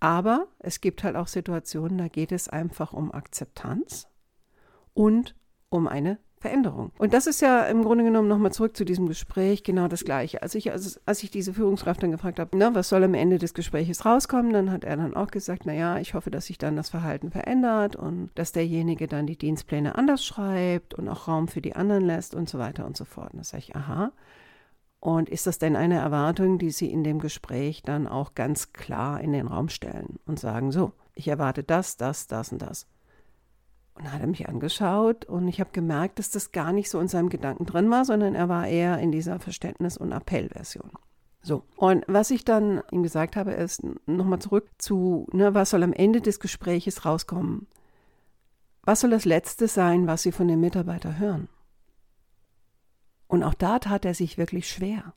aber 0.00 0.48
es 0.58 0.80
gibt 0.80 1.04
halt 1.04 1.16
auch 1.16 1.28
Situationen, 1.28 1.98
da 1.98 2.08
geht 2.08 2.32
es 2.32 2.48
einfach 2.48 2.92
um 2.92 3.12
Akzeptanz 3.12 4.08
und 4.92 5.34
um 5.68 5.88
eine 5.88 6.18
Veränderung. 6.44 6.92
Und 6.98 7.14
das 7.14 7.26
ist 7.26 7.40
ja 7.40 7.62
im 7.62 7.82
Grunde 7.84 8.04
genommen 8.04 8.28
nochmal 8.28 8.52
zurück 8.52 8.76
zu 8.76 8.84
diesem 8.84 9.08
Gespräch 9.08 9.62
genau 9.62 9.88
das 9.88 10.04
Gleiche. 10.04 10.42
Als 10.42 10.54
ich, 10.54 10.70
also, 10.70 11.00
als 11.06 11.22
ich 11.22 11.30
diese 11.30 11.54
Führungskraft 11.54 12.02
dann 12.02 12.10
gefragt 12.10 12.38
habe, 12.38 12.56
na, 12.58 12.74
was 12.74 12.90
soll 12.90 13.02
am 13.02 13.14
Ende 13.14 13.38
des 13.38 13.54
Gesprächs 13.54 14.04
rauskommen, 14.04 14.52
dann 14.52 14.70
hat 14.70 14.84
er 14.84 14.98
dann 14.98 15.16
auch 15.16 15.28
gesagt, 15.28 15.64
naja, 15.64 15.98
ich 16.00 16.12
hoffe, 16.12 16.30
dass 16.30 16.44
sich 16.44 16.58
dann 16.58 16.76
das 16.76 16.90
Verhalten 16.90 17.30
verändert 17.30 17.96
und 17.96 18.28
dass 18.34 18.52
derjenige 18.52 19.08
dann 19.08 19.26
die 19.26 19.38
Dienstpläne 19.38 19.96
anders 19.96 20.22
schreibt 20.22 20.92
und 20.92 21.08
auch 21.08 21.28
Raum 21.28 21.48
für 21.48 21.62
die 21.62 21.76
anderen 21.76 22.04
lässt 22.04 22.34
und 22.34 22.46
so 22.46 22.58
weiter 22.58 22.84
und 22.84 22.98
so 22.98 23.06
fort. 23.06 23.32
Und 23.32 23.38
da 23.38 23.44
sage 23.44 23.64
ich, 23.66 23.74
aha. 23.74 24.12
Und 25.04 25.28
ist 25.28 25.46
das 25.46 25.58
denn 25.58 25.76
eine 25.76 25.98
Erwartung, 25.98 26.56
die 26.56 26.70
Sie 26.70 26.90
in 26.90 27.04
dem 27.04 27.18
Gespräch 27.18 27.82
dann 27.82 28.06
auch 28.06 28.34
ganz 28.34 28.72
klar 28.72 29.20
in 29.20 29.34
den 29.34 29.48
Raum 29.48 29.68
stellen 29.68 30.18
und 30.24 30.40
sagen, 30.40 30.72
so, 30.72 30.92
ich 31.14 31.28
erwarte 31.28 31.62
das, 31.62 31.98
das, 31.98 32.26
das 32.26 32.52
und 32.52 32.62
das. 32.62 32.86
Und 33.96 34.10
hat 34.10 34.22
er 34.22 34.26
mich 34.26 34.48
angeschaut 34.48 35.26
und 35.26 35.46
ich 35.46 35.60
habe 35.60 35.72
gemerkt, 35.72 36.18
dass 36.18 36.30
das 36.30 36.52
gar 36.52 36.72
nicht 36.72 36.88
so 36.88 37.00
in 37.00 37.08
seinem 37.08 37.28
Gedanken 37.28 37.66
drin 37.66 37.90
war, 37.90 38.06
sondern 38.06 38.34
er 38.34 38.48
war 38.48 38.66
eher 38.66 38.98
in 38.98 39.12
dieser 39.12 39.40
Verständnis- 39.40 39.98
und 39.98 40.14
Appellversion. 40.14 40.90
So, 41.42 41.64
und 41.76 42.04
was 42.08 42.30
ich 42.30 42.46
dann 42.46 42.82
ihm 42.90 43.02
gesagt 43.02 43.36
habe, 43.36 43.52
ist 43.52 43.82
nochmal 44.06 44.38
zurück 44.38 44.70
zu, 44.78 45.26
ne, 45.32 45.52
was 45.52 45.68
soll 45.68 45.82
am 45.82 45.92
Ende 45.92 46.22
des 46.22 46.40
Gespräches 46.40 47.04
rauskommen? 47.04 47.66
Was 48.84 49.00
soll 49.00 49.10
das 49.10 49.26
Letzte 49.26 49.68
sein, 49.68 50.06
was 50.06 50.22
Sie 50.22 50.32
von 50.32 50.48
dem 50.48 50.60
Mitarbeiter 50.60 51.18
hören? 51.18 51.48
Und 53.34 53.42
auch 53.42 53.54
da 53.54 53.80
tat 53.80 54.04
er 54.04 54.14
sich 54.14 54.38
wirklich 54.38 54.68
schwer. 54.68 55.12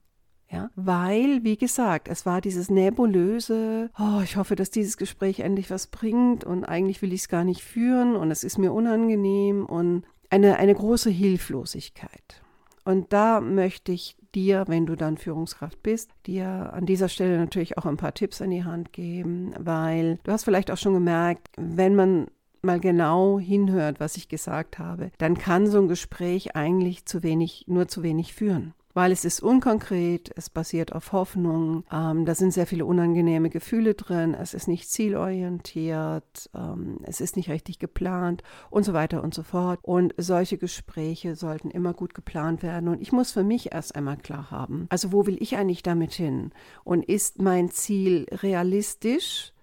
Ja, 0.49 0.71
weil, 0.75 1.43
wie 1.43 1.55
gesagt, 1.55 2.07
es 2.07 2.25
war 2.25 2.41
dieses 2.41 2.71
nebulöse, 2.71 3.91
oh, 3.99 4.21
ich 4.23 4.37
hoffe, 4.37 4.55
dass 4.55 4.71
dieses 4.71 4.97
Gespräch 4.97 5.41
endlich 5.41 5.69
was 5.69 5.85
bringt 5.85 6.43
und 6.43 6.63
eigentlich 6.63 7.03
will 7.03 7.13
ich 7.13 7.21
es 7.21 7.29
gar 7.29 7.43
nicht 7.43 7.61
führen 7.61 8.15
und 8.15 8.31
es 8.31 8.43
ist 8.43 8.57
mir 8.57 8.73
unangenehm 8.73 9.67
und 9.67 10.03
eine, 10.31 10.57
eine 10.57 10.73
große 10.73 11.11
Hilflosigkeit. 11.11 12.41
Und 12.85 13.13
da 13.13 13.39
möchte 13.39 13.91
ich 13.91 14.15
dir, 14.33 14.63
wenn 14.67 14.87
du 14.87 14.95
dann 14.95 15.17
Führungskraft 15.17 15.83
bist, 15.83 16.09
dir 16.25 16.73
an 16.73 16.87
dieser 16.87 17.09
Stelle 17.09 17.37
natürlich 17.37 17.77
auch 17.77 17.85
ein 17.85 17.97
paar 17.97 18.15
Tipps 18.15 18.41
an 18.41 18.49
die 18.49 18.63
Hand 18.63 18.93
geben, 18.93 19.53
weil 19.59 20.17
du 20.23 20.31
hast 20.31 20.43
vielleicht 20.43 20.71
auch 20.71 20.77
schon 20.77 20.95
gemerkt, 20.95 21.49
wenn 21.55 21.93
man 21.93 22.31
mal 22.63 22.79
genau 22.79 23.39
hinhört, 23.39 23.99
was 23.99 24.17
ich 24.17 24.29
gesagt 24.29 24.79
habe, 24.79 25.11
dann 25.17 25.37
kann 25.37 25.67
so 25.67 25.79
ein 25.79 25.87
Gespräch 25.87 26.55
eigentlich 26.55 27.05
zu 27.05 27.23
wenig, 27.23 27.65
nur 27.67 27.87
zu 27.87 28.03
wenig 28.03 28.33
führen 28.33 28.73
weil 28.97 29.11
es 29.11 29.25
ist 29.25 29.43
unkonkret, 29.43 30.31
es 30.37 30.49
basiert 30.49 30.91
auf 30.91 31.11
Hoffnung, 31.11 31.83
ähm, 31.91 32.25
da 32.25 32.33
sind 32.33 32.51
sehr 32.51 32.65
viele 32.65 32.83
unangenehme 32.83 33.51
Gefühle 33.51 33.93
drin, 33.93 34.33
es 34.33 34.55
ist 34.55 34.67
nicht 34.67 34.89
zielorientiert, 34.89 36.49
ähm, 36.55 36.97
es 37.03 37.21
ist 37.21 37.37
nicht 37.37 37.51
richtig 37.51 37.77
geplant 37.77 38.41
und 38.71 38.85
so 38.85 38.93
weiter 38.93 39.23
und 39.23 39.35
so 39.35 39.43
fort. 39.43 39.77
Und 39.83 40.15
solche 40.17 40.57
Gespräche 40.57 41.35
sollten 41.35 41.69
immer 41.69 41.93
gut 41.93 42.15
geplant 42.15 42.63
werden. 42.63 42.89
Und 42.89 42.99
ich 42.99 43.11
muss 43.11 43.31
für 43.31 43.43
mich 43.43 43.71
erst 43.71 43.95
einmal 43.95 44.17
klar 44.17 44.49
haben, 44.49 44.87
also 44.89 45.11
wo 45.11 45.27
will 45.27 45.37
ich 45.39 45.57
eigentlich 45.57 45.83
damit 45.83 46.13
hin? 46.13 46.51
Und 46.83 47.05
ist 47.05 47.39
mein 47.39 47.69
Ziel 47.69 48.25
realistisch? 48.31 49.53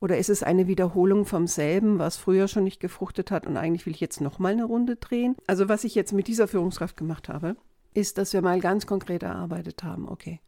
Oder 0.00 0.16
ist 0.16 0.30
es 0.30 0.42
eine 0.42 0.66
Wiederholung 0.66 1.26
vom 1.26 1.46
selben, 1.46 1.98
was 1.98 2.16
früher 2.16 2.48
schon 2.48 2.64
nicht 2.64 2.80
gefruchtet 2.80 3.30
hat 3.30 3.46
und 3.46 3.58
eigentlich 3.58 3.84
will 3.84 3.92
ich 3.92 4.00
jetzt 4.00 4.22
nochmal 4.22 4.52
eine 4.52 4.64
Runde 4.64 4.96
drehen? 4.96 5.36
Also 5.46 5.68
was 5.68 5.84
ich 5.84 5.94
jetzt 5.94 6.12
mit 6.12 6.26
dieser 6.26 6.48
Führungskraft 6.48 6.96
gemacht 6.96 7.28
habe, 7.28 7.56
ist, 7.92 8.16
dass 8.16 8.32
wir 8.32 8.40
mal 8.40 8.60
ganz 8.60 8.86
konkret 8.86 9.22
erarbeitet 9.22 9.82
haben, 9.82 10.08
okay, 10.08 10.40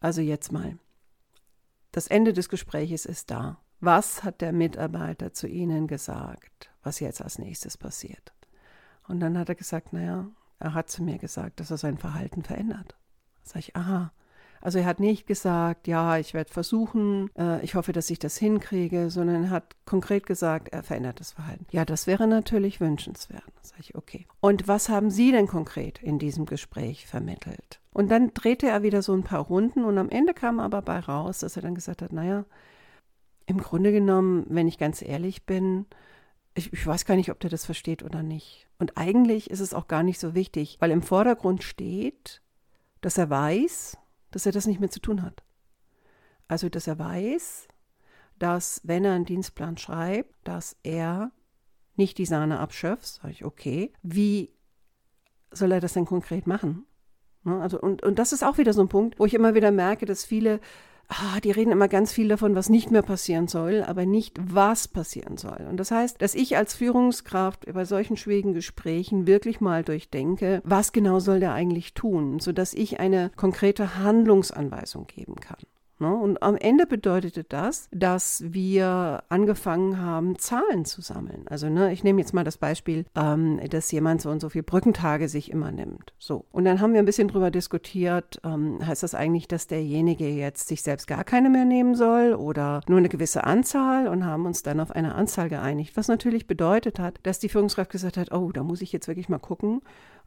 also 0.00 0.22
jetzt 0.22 0.50
mal. 0.50 0.78
Das 1.92 2.06
Ende 2.06 2.32
des 2.32 2.48
Gespräches 2.48 3.04
ist 3.06 3.30
da. 3.30 3.58
Was 3.80 4.24
hat 4.24 4.40
der 4.40 4.52
Mitarbeiter 4.52 5.32
zu 5.32 5.46
Ihnen 5.46 5.86
gesagt, 5.86 6.70
was 6.82 7.00
jetzt 7.00 7.20
als 7.20 7.38
nächstes 7.38 7.76
passiert? 7.76 8.32
Und 9.06 9.20
dann 9.20 9.38
hat 9.38 9.50
er 9.50 9.54
gesagt, 9.54 9.92
naja, 9.92 10.28
er 10.58 10.74
hat 10.74 10.90
zu 10.90 11.02
mir 11.02 11.18
gesagt, 11.18 11.60
dass 11.60 11.70
er 11.70 11.76
sein 11.76 11.98
Verhalten 11.98 12.42
verändert. 12.42 12.96
Sag 13.42 13.60
ich, 13.60 13.76
aha, 13.76 14.12
also 14.64 14.78
er 14.78 14.86
hat 14.86 14.98
nicht 14.98 15.26
gesagt, 15.26 15.86
ja, 15.86 16.16
ich 16.16 16.32
werde 16.32 16.50
versuchen, 16.50 17.28
äh, 17.36 17.62
ich 17.62 17.74
hoffe, 17.74 17.92
dass 17.92 18.08
ich 18.08 18.18
das 18.18 18.38
hinkriege, 18.38 19.10
sondern 19.10 19.44
er 19.44 19.50
hat 19.50 19.76
konkret 19.84 20.24
gesagt, 20.24 20.70
er 20.70 20.82
verändert 20.82 21.20
das 21.20 21.32
Verhalten. 21.32 21.66
Ja, 21.70 21.84
das 21.84 22.06
wäre 22.06 22.26
natürlich 22.26 22.80
wünschenswert. 22.80 23.44
Sag 23.60 23.80
ich, 23.80 23.94
okay. 23.94 24.26
Und 24.40 24.66
was 24.66 24.88
haben 24.88 25.10
Sie 25.10 25.32
denn 25.32 25.48
konkret 25.48 26.02
in 26.02 26.18
diesem 26.18 26.46
Gespräch 26.46 27.06
vermittelt? 27.06 27.78
Und 27.92 28.10
dann 28.10 28.32
drehte 28.32 28.66
er 28.66 28.82
wieder 28.82 29.02
so 29.02 29.12
ein 29.12 29.22
paar 29.22 29.42
Runden 29.42 29.84
und 29.84 29.98
am 29.98 30.08
Ende 30.08 30.32
kam 30.32 30.58
aber 30.58 30.80
bei 30.80 30.98
raus, 30.98 31.40
dass 31.40 31.56
er 31.56 31.62
dann 31.62 31.74
gesagt 31.74 32.00
hat, 32.00 32.14
naja, 32.14 32.46
im 33.44 33.58
Grunde 33.58 33.92
genommen, 33.92 34.46
wenn 34.48 34.66
ich 34.66 34.78
ganz 34.78 35.02
ehrlich 35.02 35.44
bin, 35.44 35.84
ich, 36.54 36.72
ich, 36.72 36.86
weiß 36.86 37.04
gar 37.04 37.16
nicht, 37.16 37.30
ob 37.30 37.38
der 37.38 37.50
das 37.50 37.66
versteht 37.66 38.02
oder 38.02 38.22
nicht. 38.22 38.66
Und 38.78 38.96
eigentlich 38.96 39.50
ist 39.50 39.60
es 39.60 39.74
auch 39.74 39.88
gar 39.88 40.02
nicht 40.02 40.18
so 40.18 40.34
wichtig, 40.34 40.78
weil 40.80 40.90
im 40.90 41.02
Vordergrund 41.02 41.62
steht, 41.62 42.40
dass 43.02 43.18
er 43.18 43.28
weiß, 43.28 43.98
dass 44.34 44.46
er 44.46 44.52
das 44.52 44.66
nicht 44.66 44.80
mehr 44.80 44.90
zu 44.90 44.98
tun 44.98 45.22
hat. 45.22 45.44
Also, 46.48 46.68
dass 46.68 46.88
er 46.88 46.98
weiß, 46.98 47.68
dass 48.40 48.80
wenn 48.82 49.04
er 49.04 49.12
einen 49.12 49.24
Dienstplan 49.24 49.76
schreibt, 49.76 50.34
dass 50.42 50.76
er 50.82 51.30
nicht 51.94 52.18
die 52.18 52.26
Sahne 52.26 52.58
abschöpft, 52.58 53.06
sage 53.06 53.30
ich, 53.30 53.44
okay, 53.44 53.92
wie 54.02 54.50
soll 55.52 55.70
er 55.70 55.80
das 55.80 55.92
denn 55.92 56.04
konkret 56.04 56.48
machen? 56.48 56.84
Ne, 57.44 57.60
also, 57.60 57.80
und, 57.80 58.02
und 58.02 58.18
das 58.18 58.32
ist 58.32 58.42
auch 58.42 58.58
wieder 58.58 58.72
so 58.72 58.80
ein 58.80 58.88
Punkt, 58.88 59.20
wo 59.20 59.26
ich 59.26 59.34
immer 59.34 59.54
wieder 59.54 59.70
merke, 59.70 60.04
dass 60.04 60.24
viele 60.24 60.60
ah, 61.08 61.40
die 61.42 61.50
reden 61.50 61.72
immer 61.72 61.88
ganz 61.88 62.12
viel 62.12 62.28
davon, 62.28 62.54
was 62.54 62.68
nicht 62.68 62.90
mehr 62.90 63.02
passieren 63.02 63.48
soll, 63.48 63.82
aber 63.82 64.06
nicht, 64.06 64.38
was 64.42 64.88
passieren 64.88 65.36
soll. 65.36 65.66
Und 65.68 65.78
das 65.78 65.90
heißt, 65.90 66.20
dass 66.20 66.34
ich 66.34 66.56
als 66.56 66.74
Führungskraft 66.74 67.72
bei 67.72 67.84
solchen 67.84 68.16
schwierigen 68.16 68.54
Gesprächen 68.54 69.26
wirklich 69.26 69.60
mal 69.60 69.84
durchdenke, 69.84 70.60
was 70.64 70.92
genau 70.92 71.20
soll 71.20 71.40
der 71.40 71.52
eigentlich 71.52 71.94
tun, 71.94 72.40
sodass 72.40 72.74
ich 72.74 73.00
eine 73.00 73.30
konkrete 73.36 73.98
Handlungsanweisung 73.98 75.06
geben 75.06 75.36
kann. 75.36 75.58
Ne? 75.98 76.14
Und 76.14 76.42
am 76.42 76.56
Ende 76.56 76.86
bedeutete 76.86 77.44
das, 77.44 77.88
dass 77.92 78.42
wir 78.46 79.22
angefangen 79.28 80.00
haben, 80.00 80.38
Zahlen 80.38 80.84
zu 80.84 81.02
sammeln. 81.02 81.44
Also 81.46 81.68
ne, 81.68 81.92
ich 81.92 82.02
nehme 82.02 82.20
jetzt 82.20 82.34
mal 82.34 82.44
das 82.44 82.58
Beispiel, 82.58 83.04
ähm, 83.14 83.60
dass 83.70 83.92
jemand 83.92 84.20
so 84.20 84.30
und 84.30 84.40
so 84.40 84.48
viele 84.48 84.64
Brückentage 84.64 85.28
sich 85.28 85.50
immer 85.50 85.70
nimmt. 85.70 86.12
So. 86.18 86.44
Und 86.50 86.64
dann 86.64 86.80
haben 86.80 86.92
wir 86.92 87.00
ein 87.00 87.06
bisschen 87.06 87.28
drüber 87.28 87.50
diskutiert, 87.50 88.40
ähm, 88.44 88.84
heißt 88.84 89.02
das 89.02 89.14
eigentlich, 89.14 89.48
dass 89.48 89.66
derjenige 89.66 90.28
jetzt 90.28 90.68
sich 90.68 90.82
selbst 90.82 91.06
gar 91.06 91.24
keine 91.24 91.50
mehr 91.50 91.64
nehmen 91.64 91.94
soll 91.94 92.34
oder 92.34 92.80
nur 92.88 92.98
eine 92.98 93.08
gewisse 93.08 93.44
Anzahl 93.44 94.08
und 94.08 94.24
haben 94.24 94.46
uns 94.46 94.62
dann 94.62 94.80
auf 94.80 94.90
eine 94.90 95.14
Anzahl 95.14 95.48
geeinigt. 95.48 95.96
Was 95.96 96.08
natürlich 96.08 96.46
bedeutet 96.46 96.98
hat, 96.98 97.20
dass 97.22 97.38
die 97.38 97.48
Führungskraft 97.48 97.90
gesagt 97.90 98.16
hat, 98.16 98.32
oh, 98.32 98.50
da 98.52 98.62
muss 98.62 98.82
ich 98.82 98.92
jetzt 98.92 99.08
wirklich 99.08 99.28
mal 99.28 99.38
gucken, 99.38 99.80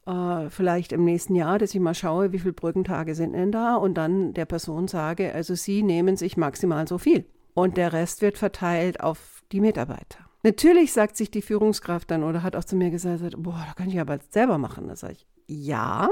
äh, 0.07 0.49
vielleicht 0.49 0.93
im 0.93 1.03
nächsten 1.03 1.35
Jahr, 1.35 1.59
dass 1.59 1.75
ich 1.75 1.81
mal 1.81 1.93
schaue, 1.93 2.31
wie 2.31 2.39
viele 2.39 2.53
Brückentage 2.53 3.13
sind 3.13 3.33
denn 3.33 3.51
da 3.51 3.75
und 3.75 3.95
dann 3.95 4.33
der 4.33 4.45
Person 4.45 4.87
sage, 4.87 5.33
also 5.33 5.53
Sie 5.53 5.83
nehmen 5.83 6.15
sich 6.15 6.37
maximal 6.37 6.87
so 6.87 6.97
viel. 6.97 7.25
Und 7.53 7.77
der 7.77 7.91
Rest 7.93 8.21
wird 8.21 8.37
verteilt 8.37 9.01
auf 9.01 9.41
die 9.51 9.61
Mitarbeiter. 9.61 10.19
Natürlich 10.43 10.93
sagt 10.93 11.17
sich 11.17 11.31
die 11.31 11.41
Führungskraft 11.41 12.09
dann 12.11 12.23
oder 12.23 12.43
hat 12.43 12.55
auch 12.55 12.63
zu 12.63 12.75
mir 12.75 12.89
gesagt, 12.89 13.21
boah, 13.37 13.65
da 13.67 13.73
kann 13.73 13.89
ich 13.89 13.99
aber 13.99 14.19
selber 14.29 14.57
machen. 14.57 14.87
Da 14.87 14.95
sage 14.95 15.13
ich, 15.13 15.27
ja, 15.47 16.09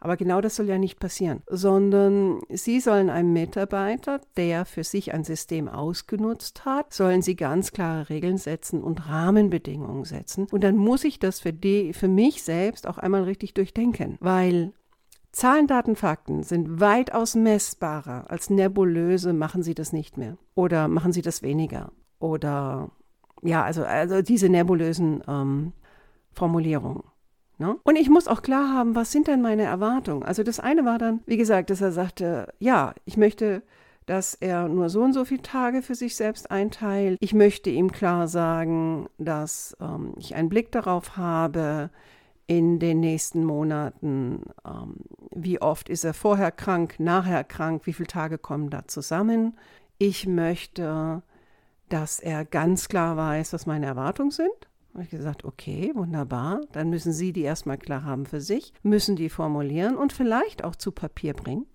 aber 0.00 0.16
genau 0.16 0.40
das 0.40 0.56
soll 0.56 0.66
ja 0.66 0.78
nicht 0.78 0.98
passieren, 0.98 1.42
sondern 1.48 2.40
Sie 2.50 2.80
sollen 2.80 3.10
einem 3.10 3.32
Mitarbeiter, 3.32 4.20
der 4.36 4.64
für 4.64 4.84
sich 4.84 5.14
ein 5.14 5.24
System 5.24 5.68
ausgenutzt 5.68 6.64
hat, 6.64 6.92
sollen 6.92 7.22
Sie 7.22 7.36
ganz 7.36 7.72
klare 7.72 8.08
Regeln 8.08 8.38
setzen 8.38 8.82
und 8.82 9.08
Rahmenbedingungen 9.08 10.04
setzen. 10.04 10.46
Und 10.50 10.62
dann 10.64 10.76
muss 10.76 11.04
ich 11.04 11.18
das 11.18 11.40
für, 11.40 11.52
die, 11.52 11.92
für 11.92 12.08
mich 12.08 12.42
selbst 12.42 12.86
auch 12.86 12.98
einmal 12.98 13.24
richtig 13.24 13.54
durchdenken, 13.54 14.16
weil 14.20 14.72
Zahlen, 15.32 15.66
Daten, 15.66 15.96
Fakten 15.96 16.42
sind 16.42 16.80
weitaus 16.80 17.34
messbarer. 17.34 18.30
Als 18.30 18.48
nebulöse 18.48 19.34
machen 19.34 19.62
Sie 19.62 19.74
das 19.74 19.92
nicht 19.92 20.16
mehr 20.16 20.38
oder 20.54 20.88
machen 20.88 21.12
Sie 21.12 21.20
das 21.20 21.42
weniger 21.42 21.92
oder 22.18 22.90
ja, 23.42 23.62
also, 23.62 23.84
also 23.84 24.22
diese 24.22 24.48
nebulösen 24.48 25.22
ähm, 25.28 25.72
Formulierungen. 26.32 27.02
Ne? 27.58 27.76
Und 27.84 27.96
ich 27.96 28.10
muss 28.10 28.28
auch 28.28 28.42
klar 28.42 28.72
haben, 28.72 28.94
was 28.94 29.12
sind 29.12 29.28
denn 29.28 29.40
meine 29.40 29.62
Erwartungen? 29.62 30.22
Also 30.22 30.42
das 30.42 30.60
eine 30.60 30.84
war 30.84 30.98
dann, 30.98 31.20
wie 31.26 31.38
gesagt, 31.38 31.70
dass 31.70 31.80
er 31.80 31.92
sagte, 31.92 32.52
ja, 32.58 32.94
ich 33.06 33.16
möchte, 33.16 33.62
dass 34.04 34.34
er 34.34 34.68
nur 34.68 34.90
so 34.90 35.02
und 35.02 35.14
so 35.14 35.24
viele 35.24 35.42
Tage 35.42 35.80
für 35.80 35.94
sich 35.94 36.16
selbst 36.16 36.50
einteilt. 36.50 37.16
Ich 37.20 37.32
möchte 37.32 37.70
ihm 37.70 37.92
klar 37.92 38.28
sagen, 38.28 39.08
dass 39.18 39.76
ähm, 39.80 40.12
ich 40.18 40.34
einen 40.34 40.50
Blick 40.50 40.70
darauf 40.70 41.16
habe, 41.16 41.90
in 42.46 42.78
den 42.78 43.00
nächsten 43.00 43.44
Monaten, 43.44 44.42
ähm, 44.64 44.96
wie 45.34 45.60
oft 45.60 45.88
ist 45.88 46.04
er 46.04 46.14
vorher 46.14 46.52
krank, 46.52 46.96
nachher 46.98 47.42
krank, 47.42 47.86
wie 47.86 47.92
viele 47.92 48.06
Tage 48.06 48.38
kommen 48.38 48.70
da 48.70 48.86
zusammen. 48.86 49.56
Ich 49.98 50.26
möchte, 50.28 51.22
dass 51.88 52.20
er 52.20 52.44
ganz 52.44 52.88
klar 52.88 53.16
weiß, 53.16 53.52
was 53.52 53.66
meine 53.66 53.86
Erwartungen 53.86 54.30
sind 54.30 54.68
habe 54.96 55.04
ich 55.04 55.10
gesagt, 55.10 55.44
okay, 55.44 55.92
wunderbar. 55.94 56.62
Dann 56.72 56.88
müssen 56.90 57.12
Sie 57.12 57.32
die 57.32 57.42
erstmal 57.42 57.78
klar 57.78 58.04
haben 58.04 58.26
für 58.26 58.40
sich, 58.40 58.72
müssen 58.82 59.14
die 59.14 59.28
formulieren 59.28 59.96
und 59.96 60.12
vielleicht 60.12 60.64
auch 60.64 60.74
zu 60.74 60.90
Papier 60.90 61.34
bringen. 61.34 61.66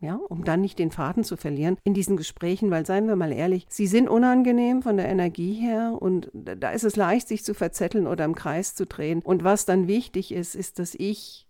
ja, 0.00 0.14
um 0.14 0.44
dann 0.44 0.60
nicht 0.60 0.78
den 0.78 0.90
Faden 0.90 1.24
zu 1.24 1.36
verlieren 1.36 1.76
in 1.84 1.92
diesen 1.92 2.16
Gesprächen, 2.16 2.70
weil 2.70 2.86
seien 2.86 3.08
wir 3.08 3.16
mal 3.16 3.32
ehrlich, 3.32 3.66
sie 3.68 3.86
sind 3.88 4.08
unangenehm 4.08 4.82
von 4.82 4.96
der 4.96 5.08
Energie 5.08 5.54
her 5.54 5.96
und 5.98 6.30
da 6.32 6.70
ist 6.70 6.84
es 6.84 6.96
leicht, 6.96 7.26
sich 7.28 7.44
zu 7.44 7.52
verzetteln 7.52 8.06
oder 8.06 8.24
im 8.24 8.34
Kreis 8.34 8.74
zu 8.74 8.86
drehen. 8.86 9.20
Und 9.22 9.42
was 9.42 9.66
dann 9.66 9.88
wichtig 9.88 10.32
ist, 10.32 10.54
ist, 10.54 10.78
dass 10.78 10.94
ich 10.94 11.48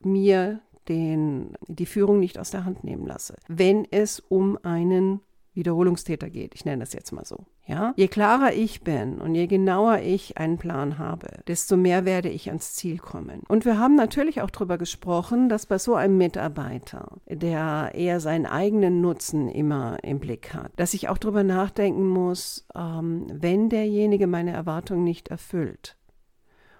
mir 0.00 0.60
den, 0.88 1.56
die 1.68 1.86
Führung 1.86 2.18
nicht 2.18 2.38
aus 2.38 2.50
der 2.50 2.64
Hand 2.64 2.84
nehmen 2.84 3.06
lasse, 3.06 3.36
wenn 3.48 3.86
es 3.90 4.20
um 4.20 4.58
einen 4.62 5.20
Wiederholungstäter 5.54 6.28
geht. 6.30 6.54
Ich 6.54 6.64
nenne 6.64 6.80
das 6.80 6.92
jetzt 6.92 7.12
mal 7.12 7.24
so. 7.24 7.46
Ja? 7.66 7.94
Je 7.96 8.08
klarer 8.08 8.52
ich 8.52 8.82
bin 8.82 9.20
und 9.20 9.34
je 9.34 9.46
genauer 9.46 10.00
ich 10.00 10.36
einen 10.36 10.58
Plan 10.58 10.98
habe, 10.98 11.28
desto 11.46 11.76
mehr 11.76 12.04
werde 12.04 12.28
ich 12.28 12.48
ans 12.48 12.74
Ziel 12.74 12.98
kommen. 12.98 13.42
Und 13.48 13.64
wir 13.64 13.78
haben 13.78 13.94
natürlich 13.94 14.42
auch 14.42 14.50
darüber 14.50 14.76
gesprochen, 14.76 15.48
dass 15.48 15.64
bei 15.64 15.78
so 15.78 15.94
einem 15.94 16.18
Mitarbeiter, 16.18 17.16
der 17.26 17.92
eher 17.94 18.20
seinen 18.20 18.44
eigenen 18.44 19.00
Nutzen 19.00 19.48
immer 19.48 19.98
im 20.04 20.20
Blick 20.20 20.52
hat, 20.52 20.72
dass 20.76 20.92
ich 20.92 21.08
auch 21.08 21.16
darüber 21.16 21.42
nachdenken 21.42 22.06
muss, 22.06 22.66
ähm, 22.74 23.26
wenn 23.32 23.70
derjenige 23.70 24.26
meine 24.26 24.52
Erwartungen 24.52 25.04
nicht 25.04 25.28
erfüllt. 25.28 25.96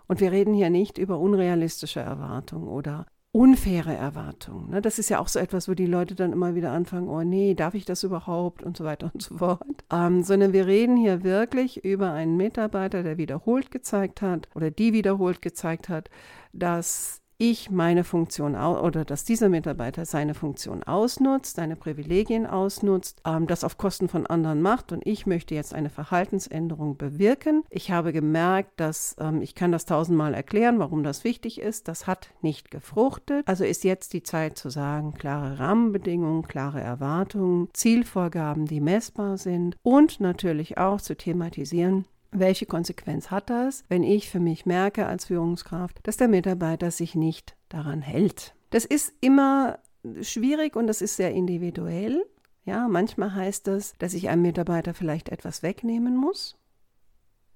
Und 0.06 0.20
wir 0.20 0.32
reden 0.32 0.52
hier 0.52 0.68
nicht 0.68 0.98
über 0.98 1.18
unrealistische 1.18 2.00
Erwartungen 2.00 2.68
oder 2.68 3.06
unfaire 3.34 3.92
Erwartungen. 3.92 4.70
Ne? 4.70 4.80
Das 4.80 5.00
ist 5.00 5.08
ja 5.08 5.18
auch 5.18 5.26
so 5.26 5.40
etwas, 5.40 5.68
wo 5.68 5.74
die 5.74 5.86
Leute 5.86 6.14
dann 6.14 6.32
immer 6.32 6.54
wieder 6.54 6.70
anfangen, 6.70 7.08
oh 7.08 7.22
nee, 7.22 7.54
darf 7.54 7.74
ich 7.74 7.84
das 7.84 8.04
überhaupt 8.04 8.62
und 8.62 8.76
so 8.76 8.84
weiter 8.84 9.10
und 9.12 9.20
so 9.20 9.36
fort. 9.38 9.84
Ähm, 9.92 10.22
sondern 10.22 10.52
wir 10.52 10.68
reden 10.68 10.96
hier 10.96 11.24
wirklich 11.24 11.84
über 11.84 12.12
einen 12.12 12.36
Mitarbeiter, 12.36 13.02
der 13.02 13.18
wiederholt 13.18 13.72
gezeigt 13.72 14.22
hat 14.22 14.48
oder 14.54 14.70
die 14.70 14.92
wiederholt 14.92 15.42
gezeigt 15.42 15.88
hat, 15.88 16.10
dass 16.52 17.23
ich 17.38 17.70
meine 17.70 18.04
Funktion 18.04 18.54
oder 18.54 19.04
dass 19.04 19.24
dieser 19.24 19.48
Mitarbeiter 19.48 20.04
seine 20.04 20.34
Funktion 20.34 20.82
ausnutzt, 20.82 21.56
seine 21.56 21.76
Privilegien 21.76 22.46
ausnutzt, 22.46 23.20
ähm, 23.26 23.46
das 23.46 23.64
auf 23.64 23.76
Kosten 23.76 24.08
von 24.08 24.26
anderen 24.26 24.62
macht 24.62 24.92
und 24.92 25.06
ich 25.06 25.26
möchte 25.26 25.54
jetzt 25.54 25.74
eine 25.74 25.90
Verhaltensänderung 25.90 26.96
bewirken. 26.96 27.64
Ich 27.70 27.90
habe 27.90 28.12
gemerkt, 28.12 28.78
dass 28.78 29.16
ähm, 29.18 29.42
ich 29.42 29.54
kann 29.54 29.72
das 29.72 29.84
tausendmal 29.84 30.34
erklären, 30.34 30.78
warum 30.78 31.02
das 31.02 31.24
wichtig 31.24 31.60
ist. 31.60 31.88
Das 31.88 32.06
hat 32.06 32.30
nicht 32.42 32.70
gefruchtet. 32.70 33.46
Also 33.48 33.64
ist 33.64 33.84
jetzt 33.84 34.12
die 34.12 34.22
Zeit 34.22 34.56
zu 34.56 34.70
sagen, 34.70 35.14
klare 35.14 35.58
Rahmenbedingungen, 35.58 36.46
klare 36.46 36.80
Erwartungen, 36.80 37.68
Zielvorgaben, 37.72 38.66
die 38.66 38.80
messbar 38.80 39.38
sind 39.38 39.76
und 39.82 40.20
natürlich 40.20 40.78
auch 40.78 41.00
zu 41.00 41.16
thematisieren, 41.16 42.06
welche 42.38 42.66
Konsequenz 42.66 43.30
hat 43.30 43.50
das, 43.50 43.84
wenn 43.88 44.02
ich 44.02 44.28
für 44.28 44.40
mich 44.40 44.66
merke 44.66 45.06
als 45.06 45.26
Führungskraft, 45.26 46.00
dass 46.02 46.16
der 46.16 46.28
Mitarbeiter 46.28 46.90
sich 46.90 47.14
nicht 47.14 47.56
daran 47.68 48.02
hält? 48.02 48.54
Das 48.70 48.84
ist 48.84 49.12
immer 49.20 49.78
schwierig 50.20 50.76
und 50.76 50.86
das 50.86 51.00
ist 51.00 51.16
sehr 51.16 51.32
individuell. 51.32 52.24
Ja, 52.64 52.88
manchmal 52.88 53.34
heißt 53.34 53.66
das, 53.66 53.94
dass 53.98 54.14
ich 54.14 54.28
einem 54.28 54.42
Mitarbeiter 54.42 54.94
vielleicht 54.94 55.28
etwas 55.28 55.62
wegnehmen 55.62 56.16
muss. 56.16 56.56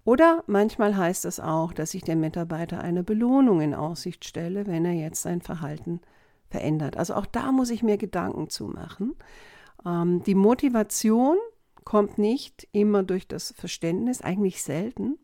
Oder 0.04 0.42
manchmal 0.47 0.97
heißt 0.97 1.25
es 1.25 1.40
auch, 1.40 1.73
dass 1.73 1.92
ich 1.94 2.02
dem 2.02 2.20
Mitarbeiter 2.20 2.80
eine 2.80 3.02
Belohnung 3.02 3.61
in 3.61 3.75
Aussicht 3.75 4.25
stelle, 4.25 4.66
wenn 4.66 4.85
er 4.85 4.94
jetzt 4.94 5.23
sein 5.23 5.42
Verhalten 5.42 6.00
verändert. 6.49 6.97
Also 6.97 7.14
auch 7.14 7.26
da 7.26 7.52
muss 7.52 7.70
ich 7.70 7.82
mir 7.82 7.99
Gedanken 7.99 8.49
zu 8.49 8.68
machen. 8.68 9.14
Ähm, 9.85 10.23
die 10.23 10.35
Motivation 10.35 11.37
kommt 11.88 12.18
nicht 12.18 12.68
immer 12.73 13.02
durch 13.02 13.26
das 13.26 13.54
Verständnis, 13.57 14.21
eigentlich 14.21 14.62
selten, 14.62 15.16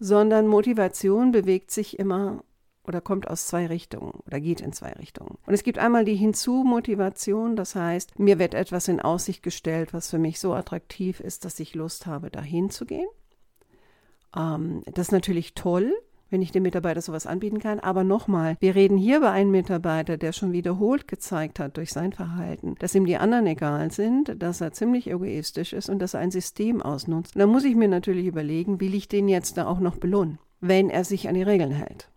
sondern 0.00 0.48
Motivation 0.48 1.30
bewegt 1.30 1.70
sich 1.70 1.96
immer 1.96 2.42
oder 2.82 3.00
kommt 3.00 3.30
aus 3.30 3.46
zwei 3.46 3.66
Richtungen 3.66 4.10
oder 4.26 4.40
geht 4.40 4.60
in 4.60 4.72
zwei 4.72 4.90
Richtungen. 4.94 5.38
Und 5.46 5.54
es 5.54 5.62
gibt 5.62 5.78
einmal 5.78 6.04
die 6.04 6.16
Hinzu-Motivation, 6.16 7.54
das 7.54 7.76
heißt, 7.76 8.18
mir 8.18 8.40
wird 8.40 8.54
etwas 8.54 8.88
in 8.88 9.00
Aussicht 9.00 9.44
gestellt, 9.44 9.94
was 9.94 10.10
für 10.10 10.18
mich 10.18 10.40
so 10.40 10.54
attraktiv 10.54 11.20
ist, 11.20 11.44
dass 11.44 11.60
ich 11.60 11.76
Lust 11.76 12.04
habe, 12.04 12.30
dahin 12.30 12.70
zu 12.70 12.84
gehen. 12.84 13.06
Ähm, 14.36 14.82
das 14.86 15.06
ist 15.06 15.12
natürlich 15.12 15.54
toll, 15.54 15.94
wenn 16.30 16.42
ich 16.42 16.52
dem 16.52 16.62
Mitarbeiter 16.62 17.00
sowas 17.00 17.26
anbieten 17.26 17.58
kann. 17.58 17.80
Aber 17.80 18.04
nochmal, 18.04 18.56
wir 18.60 18.74
reden 18.74 18.96
hier 18.96 19.20
bei 19.20 19.30
einem 19.30 19.50
Mitarbeiter, 19.50 20.16
der 20.16 20.32
schon 20.32 20.52
wiederholt 20.52 21.08
gezeigt 21.08 21.58
hat 21.58 21.76
durch 21.76 21.92
sein 21.92 22.12
Verhalten, 22.12 22.76
dass 22.78 22.94
ihm 22.94 23.04
die 23.04 23.16
anderen 23.16 23.46
egal 23.46 23.90
sind, 23.90 24.42
dass 24.42 24.60
er 24.60 24.72
ziemlich 24.72 25.08
egoistisch 25.08 25.72
ist 25.72 25.88
und 25.88 25.98
dass 25.98 26.14
er 26.14 26.20
ein 26.20 26.30
System 26.30 26.80
ausnutzt. 26.80 27.36
Dann 27.36 27.50
muss 27.50 27.64
ich 27.64 27.74
mir 27.74 27.88
natürlich 27.88 28.26
überlegen, 28.26 28.80
will 28.80 28.94
ich 28.94 29.08
den 29.08 29.28
jetzt 29.28 29.56
da 29.56 29.66
auch 29.66 29.80
noch 29.80 29.96
belohnen, 29.96 30.38
wenn 30.60 30.90
er 30.90 31.04
sich 31.04 31.28
an 31.28 31.34
die 31.34 31.42
Regeln 31.42 31.72
hält? 31.72 32.08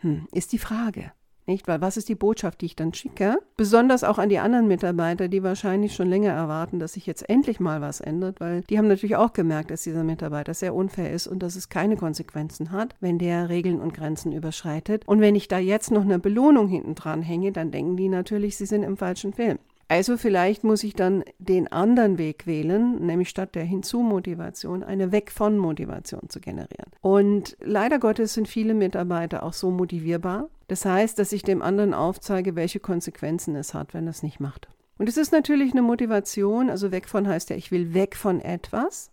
Hm, 0.00 0.26
ist 0.32 0.52
die 0.52 0.58
Frage. 0.58 1.12
Nicht? 1.46 1.66
Weil 1.66 1.80
was 1.80 1.96
ist 1.96 2.08
die 2.08 2.14
Botschaft, 2.14 2.60
die 2.60 2.66
ich 2.66 2.76
dann 2.76 2.94
schicke? 2.94 3.38
Besonders 3.56 4.04
auch 4.04 4.18
an 4.18 4.28
die 4.28 4.38
anderen 4.38 4.68
Mitarbeiter, 4.68 5.28
die 5.28 5.42
wahrscheinlich 5.42 5.94
schon 5.94 6.08
länger 6.08 6.32
erwarten, 6.32 6.78
dass 6.78 6.92
sich 6.92 7.06
jetzt 7.06 7.28
endlich 7.28 7.58
mal 7.58 7.80
was 7.80 8.00
ändert, 8.00 8.40
weil 8.40 8.62
die 8.62 8.78
haben 8.78 8.88
natürlich 8.88 9.16
auch 9.16 9.32
gemerkt, 9.32 9.70
dass 9.70 9.82
dieser 9.82 10.04
Mitarbeiter 10.04 10.54
sehr 10.54 10.74
unfair 10.74 11.12
ist 11.12 11.26
und 11.26 11.42
dass 11.42 11.56
es 11.56 11.68
keine 11.68 11.96
Konsequenzen 11.96 12.70
hat, 12.70 12.94
wenn 13.00 13.18
der 13.18 13.48
Regeln 13.48 13.80
und 13.80 13.94
Grenzen 13.94 14.32
überschreitet. 14.32 15.02
Und 15.06 15.20
wenn 15.20 15.34
ich 15.34 15.48
da 15.48 15.58
jetzt 15.58 15.90
noch 15.90 16.02
eine 16.02 16.18
Belohnung 16.20 16.68
hinten 16.68 16.94
dran 16.94 17.22
hänge, 17.22 17.50
dann 17.50 17.72
denken 17.72 17.96
die 17.96 18.08
natürlich, 18.08 18.56
sie 18.56 18.66
sind 18.66 18.84
im 18.84 18.96
falschen 18.96 19.32
Film. 19.32 19.58
Also 19.92 20.16
vielleicht 20.16 20.64
muss 20.64 20.84
ich 20.84 20.94
dann 20.94 21.22
den 21.38 21.70
anderen 21.70 22.16
Weg 22.16 22.46
wählen, 22.46 23.04
nämlich 23.04 23.28
statt 23.28 23.54
der 23.54 23.64
Hinzu-Motivation 23.64 24.82
eine 24.82 25.12
Weg-von-Motivation 25.12 26.30
zu 26.30 26.40
generieren. 26.40 26.90
Und 27.02 27.58
leider 27.60 27.98
Gottes 27.98 28.32
sind 28.32 28.48
viele 28.48 28.72
Mitarbeiter 28.72 29.42
auch 29.42 29.52
so 29.52 29.70
motivierbar. 29.70 30.48
Das 30.68 30.86
heißt, 30.86 31.18
dass 31.18 31.30
ich 31.32 31.42
dem 31.42 31.60
anderen 31.60 31.92
aufzeige, 31.92 32.56
welche 32.56 32.80
Konsequenzen 32.80 33.54
es 33.54 33.74
hat, 33.74 33.92
wenn 33.92 34.06
er 34.06 34.12
es 34.12 34.22
nicht 34.22 34.40
macht. 34.40 34.66
Und 34.96 35.10
es 35.10 35.18
ist 35.18 35.30
natürlich 35.30 35.72
eine 35.72 35.82
Motivation, 35.82 36.70
also 36.70 36.90
weg 36.90 37.06
von 37.06 37.28
heißt 37.28 37.50
ja, 37.50 37.56
ich 37.56 37.70
will 37.70 37.92
weg 37.92 38.16
von 38.16 38.40
etwas. 38.40 39.10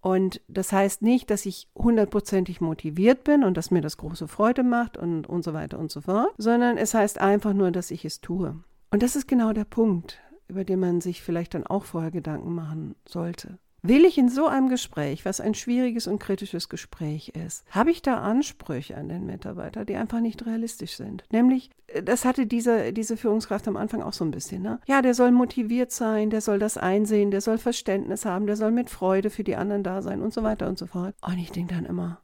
Und 0.00 0.40
das 0.48 0.72
heißt 0.72 1.02
nicht, 1.02 1.28
dass 1.28 1.44
ich 1.44 1.68
hundertprozentig 1.76 2.62
motiviert 2.62 3.24
bin 3.24 3.44
und 3.44 3.58
dass 3.58 3.70
mir 3.70 3.82
das 3.82 3.98
große 3.98 4.26
Freude 4.26 4.62
macht 4.62 4.96
und, 4.96 5.26
und 5.26 5.44
so 5.44 5.52
weiter 5.52 5.78
und 5.78 5.90
so 5.90 6.00
fort, 6.00 6.32
sondern 6.38 6.78
es 6.78 6.94
heißt 6.94 7.20
einfach 7.20 7.52
nur, 7.52 7.72
dass 7.72 7.90
ich 7.90 8.06
es 8.06 8.22
tue. 8.22 8.56
Und 8.90 9.02
das 9.02 9.16
ist 9.16 9.26
genau 9.26 9.52
der 9.52 9.64
Punkt, 9.64 10.20
über 10.48 10.64
den 10.64 10.80
man 10.80 11.00
sich 11.00 11.22
vielleicht 11.22 11.54
dann 11.54 11.66
auch 11.66 11.84
vorher 11.84 12.10
Gedanken 12.10 12.54
machen 12.54 12.94
sollte. 13.08 13.58
Will 13.88 14.04
ich 14.04 14.18
in 14.18 14.28
so 14.28 14.48
einem 14.48 14.68
Gespräch, 14.68 15.24
was 15.24 15.40
ein 15.40 15.54
schwieriges 15.54 16.08
und 16.08 16.18
kritisches 16.18 16.68
Gespräch 16.68 17.28
ist, 17.28 17.64
habe 17.70 17.92
ich 17.92 18.02
da 18.02 18.20
Ansprüche 18.20 18.96
an 18.96 19.08
den 19.08 19.26
Mitarbeiter, 19.26 19.84
die 19.84 19.94
einfach 19.94 20.18
nicht 20.18 20.44
realistisch 20.44 20.96
sind? 20.96 21.22
Nämlich, 21.30 21.70
äh, 21.86 22.02
das 22.02 22.24
hatte 22.24 22.46
diese, 22.46 22.92
diese 22.92 23.16
Führungskraft 23.16 23.68
am 23.68 23.76
Anfang 23.76 24.02
auch 24.02 24.12
so 24.12 24.24
ein 24.24 24.32
bisschen, 24.32 24.62
ne? 24.62 24.80
Ja, 24.88 25.02
der 25.02 25.14
soll 25.14 25.30
motiviert 25.30 25.92
sein, 25.92 26.30
der 26.30 26.40
soll 26.40 26.58
das 26.58 26.78
einsehen, 26.78 27.30
der 27.30 27.40
soll 27.40 27.58
Verständnis 27.58 28.24
haben, 28.24 28.46
der 28.46 28.56
soll 28.56 28.72
mit 28.72 28.90
Freude 28.90 29.30
für 29.30 29.44
die 29.44 29.56
anderen 29.56 29.84
da 29.84 30.02
sein 30.02 30.20
und 30.20 30.32
so 30.32 30.42
weiter 30.42 30.68
und 30.68 30.78
so 30.78 30.86
fort. 30.86 31.14
Und 31.20 31.38
ich 31.38 31.52
denke 31.52 31.74
dann 31.74 31.84
immer, 31.84 32.20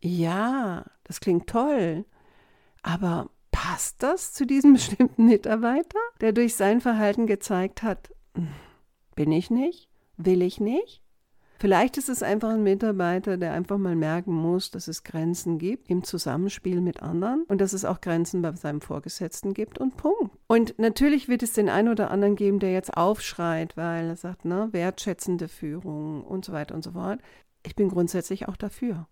ja, 0.00 0.84
das 1.02 1.18
klingt 1.18 1.48
toll, 1.48 2.04
aber 2.82 3.30
passt 3.64 4.02
das 4.02 4.32
zu 4.32 4.46
diesem 4.46 4.72
bestimmten 4.74 5.24
Mitarbeiter, 5.24 5.98
der 6.20 6.32
durch 6.32 6.54
sein 6.54 6.80
Verhalten 6.80 7.26
gezeigt 7.26 7.82
hat, 7.82 8.10
hm, 8.34 8.48
bin 9.14 9.32
ich 9.32 9.50
nicht, 9.50 9.88
will 10.16 10.42
ich 10.42 10.60
nicht? 10.60 11.00
Vielleicht 11.58 11.96
ist 11.96 12.10
es 12.10 12.22
einfach 12.22 12.50
ein 12.50 12.62
Mitarbeiter, 12.62 13.38
der 13.38 13.52
einfach 13.52 13.78
mal 13.78 13.96
merken 13.96 14.34
muss, 14.34 14.70
dass 14.70 14.86
es 14.86 15.02
Grenzen 15.02 15.58
gibt 15.58 15.88
im 15.88 16.02
Zusammenspiel 16.02 16.82
mit 16.82 17.02
anderen 17.02 17.44
und 17.44 17.60
dass 17.60 17.72
es 17.72 17.86
auch 17.86 18.02
Grenzen 18.02 18.42
bei 18.42 18.52
seinem 18.52 18.82
Vorgesetzten 18.82 19.54
gibt 19.54 19.78
und 19.78 19.96
Punkt. 19.96 20.36
Und 20.46 20.78
natürlich 20.78 21.28
wird 21.28 21.42
es 21.42 21.54
den 21.54 21.70
einen 21.70 21.88
oder 21.88 22.10
anderen 22.10 22.36
geben, 22.36 22.58
der 22.58 22.72
jetzt 22.72 22.94
aufschreit, 22.94 23.78
weil 23.78 24.08
er 24.08 24.16
sagt, 24.16 24.44
ne, 24.44 24.68
wertschätzende 24.72 25.48
Führung 25.48 26.22
und 26.24 26.44
so 26.44 26.52
weiter 26.52 26.74
und 26.74 26.82
so 26.84 26.92
fort. 26.92 27.20
Ich 27.64 27.74
bin 27.76 27.88
grundsätzlich 27.88 28.46
auch 28.46 28.56
dafür. 28.56 29.06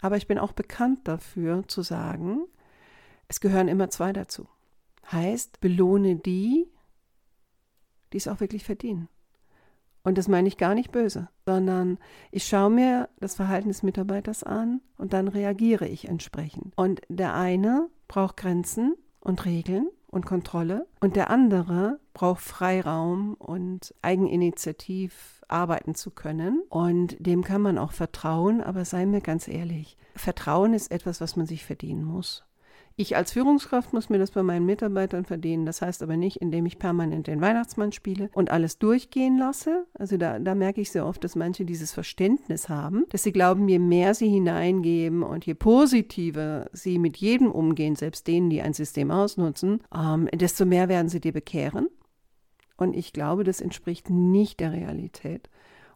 Aber 0.00 0.16
ich 0.16 0.28
bin 0.28 0.38
auch 0.38 0.52
bekannt 0.52 1.08
dafür 1.08 1.66
zu 1.66 1.82
sagen, 1.82 2.44
es 3.30 3.40
gehören 3.40 3.68
immer 3.68 3.88
zwei 3.90 4.12
dazu. 4.12 4.48
Heißt, 5.10 5.60
belohne 5.60 6.16
die, 6.16 6.68
die 8.12 8.16
es 8.16 8.26
auch 8.26 8.40
wirklich 8.40 8.64
verdienen. 8.64 9.08
Und 10.02 10.18
das 10.18 10.26
meine 10.26 10.48
ich 10.48 10.56
gar 10.56 10.74
nicht 10.74 10.90
böse, 10.90 11.28
sondern 11.46 11.98
ich 12.32 12.44
schaue 12.44 12.70
mir 12.70 13.08
das 13.20 13.36
Verhalten 13.36 13.68
des 13.68 13.84
Mitarbeiters 13.84 14.42
an 14.42 14.80
und 14.96 15.12
dann 15.12 15.28
reagiere 15.28 15.86
ich 15.86 16.08
entsprechend. 16.08 16.72
Und 16.76 17.02
der 17.08 17.34
eine 17.34 17.88
braucht 18.08 18.36
Grenzen 18.36 18.96
und 19.20 19.44
Regeln 19.44 19.88
und 20.08 20.26
Kontrolle 20.26 20.88
und 20.98 21.14
der 21.14 21.30
andere 21.30 22.00
braucht 22.14 22.40
Freiraum 22.40 23.34
und 23.34 23.94
Eigeninitiativ 24.02 25.42
arbeiten 25.46 25.94
zu 25.94 26.10
können 26.10 26.62
und 26.68 27.16
dem 27.20 27.44
kann 27.44 27.62
man 27.62 27.78
auch 27.78 27.92
vertrauen, 27.92 28.60
aber 28.60 28.84
sei 28.84 29.06
mir 29.06 29.20
ganz 29.20 29.46
ehrlich, 29.46 29.96
Vertrauen 30.16 30.74
ist 30.74 30.90
etwas, 30.90 31.20
was 31.20 31.36
man 31.36 31.46
sich 31.46 31.64
verdienen 31.64 32.02
muss. 32.02 32.44
Ich 33.00 33.16
als 33.16 33.32
Führungskraft 33.32 33.94
muss 33.94 34.10
mir 34.10 34.18
das 34.18 34.30
bei 34.30 34.42
meinen 34.42 34.66
Mitarbeitern 34.66 35.24
verdienen. 35.24 35.64
Das 35.64 35.80
heißt 35.80 36.02
aber 36.02 36.18
nicht, 36.18 36.36
indem 36.36 36.66
ich 36.66 36.78
permanent 36.78 37.28
den 37.28 37.40
Weihnachtsmann 37.40 37.92
spiele 37.92 38.28
und 38.34 38.50
alles 38.50 38.78
durchgehen 38.78 39.38
lasse. 39.38 39.86
Also 39.94 40.18
da, 40.18 40.38
da 40.38 40.54
merke 40.54 40.82
ich 40.82 40.90
sehr 40.90 41.06
oft, 41.06 41.24
dass 41.24 41.34
manche 41.34 41.64
dieses 41.64 41.92
Verständnis 41.92 42.68
haben, 42.68 43.06
dass 43.08 43.22
sie 43.22 43.32
glauben, 43.32 43.66
je 43.70 43.78
mehr 43.78 44.12
sie 44.12 44.28
hineingeben 44.28 45.22
und 45.22 45.46
je 45.46 45.54
positiver 45.54 46.68
sie 46.74 46.98
mit 46.98 47.16
jedem 47.16 47.50
umgehen, 47.50 47.96
selbst 47.96 48.26
denen, 48.26 48.50
die 48.50 48.60
ein 48.60 48.74
System 48.74 49.10
ausnutzen, 49.10 49.82
ähm, 49.96 50.28
desto 50.34 50.66
mehr 50.66 50.90
werden 50.90 51.08
sie 51.08 51.20
dir 51.20 51.32
bekehren. 51.32 51.88
Und 52.76 52.94
ich 52.94 53.14
glaube, 53.14 53.44
das 53.44 53.62
entspricht 53.62 54.10
nicht 54.10 54.60
der 54.60 54.72
Realität 54.72 55.48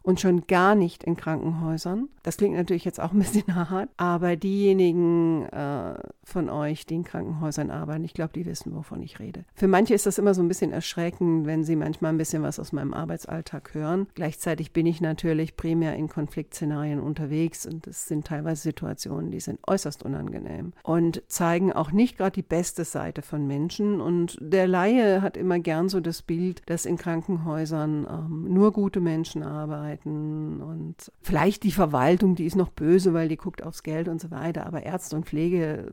und 0.05 0.19
schon 0.19 0.45
gar 0.45 0.75
nicht 0.75 1.03
in 1.03 1.17
Krankenhäusern. 1.17 2.09
Das 2.21 2.37
klingt 2.37 2.55
natürlich 2.55 2.85
jetzt 2.85 2.99
auch 2.99 3.11
ein 3.11 3.19
bisschen 3.19 3.55
hart, 3.55 3.89
aber 3.97 4.35
diejenigen 4.35 5.45
äh, 5.47 5.95
von 6.23 6.49
euch, 6.49 6.85
die 6.85 6.95
in 6.95 7.03
Krankenhäusern 7.03 7.71
arbeiten, 7.71 8.03
ich 8.03 8.13
glaube, 8.13 8.33
die 8.33 8.45
wissen, 8.45 8.75
wovon 8.75 9.01
ich 9.01 9.19
rede. 9.19 9.45
Für 9.55 9.67
manche 9.67 9.95
ist 9.95 10.05
das 10.05 10.19
immer 10.19 10.35
so 10.35 10.43
ein 10.43 10.47
bisschen 10.47 10.71
erschreckend, 10.71 11.47
wenn 11.47 11.63
sie 11.63 11.75
manchmal 11.75 12.13
ein 12.13 12.17
bisschen 12.17 12.43
was 12.43 12.59
aus 12.59 12.71
meinem 12.71 12.93
Arbeitsalltag 12.93 13.73
hören. 13.73 14.07
Gleichzeitig 14.13 14.73
bin 14.73 14.85
ich 14.85 15.01
natürlich 15.01 15.57
primär 15.57 15.95
in 15.95 16.07
Konfliktszenarien 16.07 16.99
unterwegs 16.99 17.65
und 17.65 17.87
es 17.87 18.07
sind 18.07 18.27
teilweise 18.27 18.61
Situationen, 18.61 19.31
die 19.31 19.39
sind 19.39 19.59
äußerst 19.67 20.03
unangenehm 20.03 20.73
und 20.83 21.23
zeigen 21.27 21.73
auch 21.73 21.91
nicht 21.91 22.17
gerade 22.17 22.31
die 22.31 22.43
beste 22.43 22.85
Seite 22.85 23.23
von 23.23 23.47
Menschen. 23.47 24.01
Und 24.01 24.37
der 24.39 24.67
Laie 24.67 25.23
hat 25.23 25.35
immer 25.35 25.57
gern 25.57 25.89
so 25.89 25.99
das 25.99 26.21
Bild, 26.21 26.61
dass 26.67 26.85
in 26.85 26.97
Krankenhäusern 26.97 28.05
ähm, 28.07 28.53
nur 28.53 28.71
gute 28.71 29.01
Menschen 29.01 29.41
arbeiten 29.41 29.94
arbeiten 29.95 30.61
und 30.61 31.11
vielleicht 31.21 31.63
die 31.63 31.71
Verwaltung, 31.71 32.35
die 32.35 32.45
ist 32.45 32.55
noch 32.55 32.69
böse, 32.69 33.13
weil 33.13 33.27
die 33.27 33.37
guckt 33.37 33.63
aufs 33.63 33.83
Geld 33.83 34.07
und 34.07 34.21
so 34.21 34.31
weiter, 34.31 34.65
aber 34.65 34.83
Ärzte 34.83 35.15
und 35.15 35.25
Pflege 35.25 35.91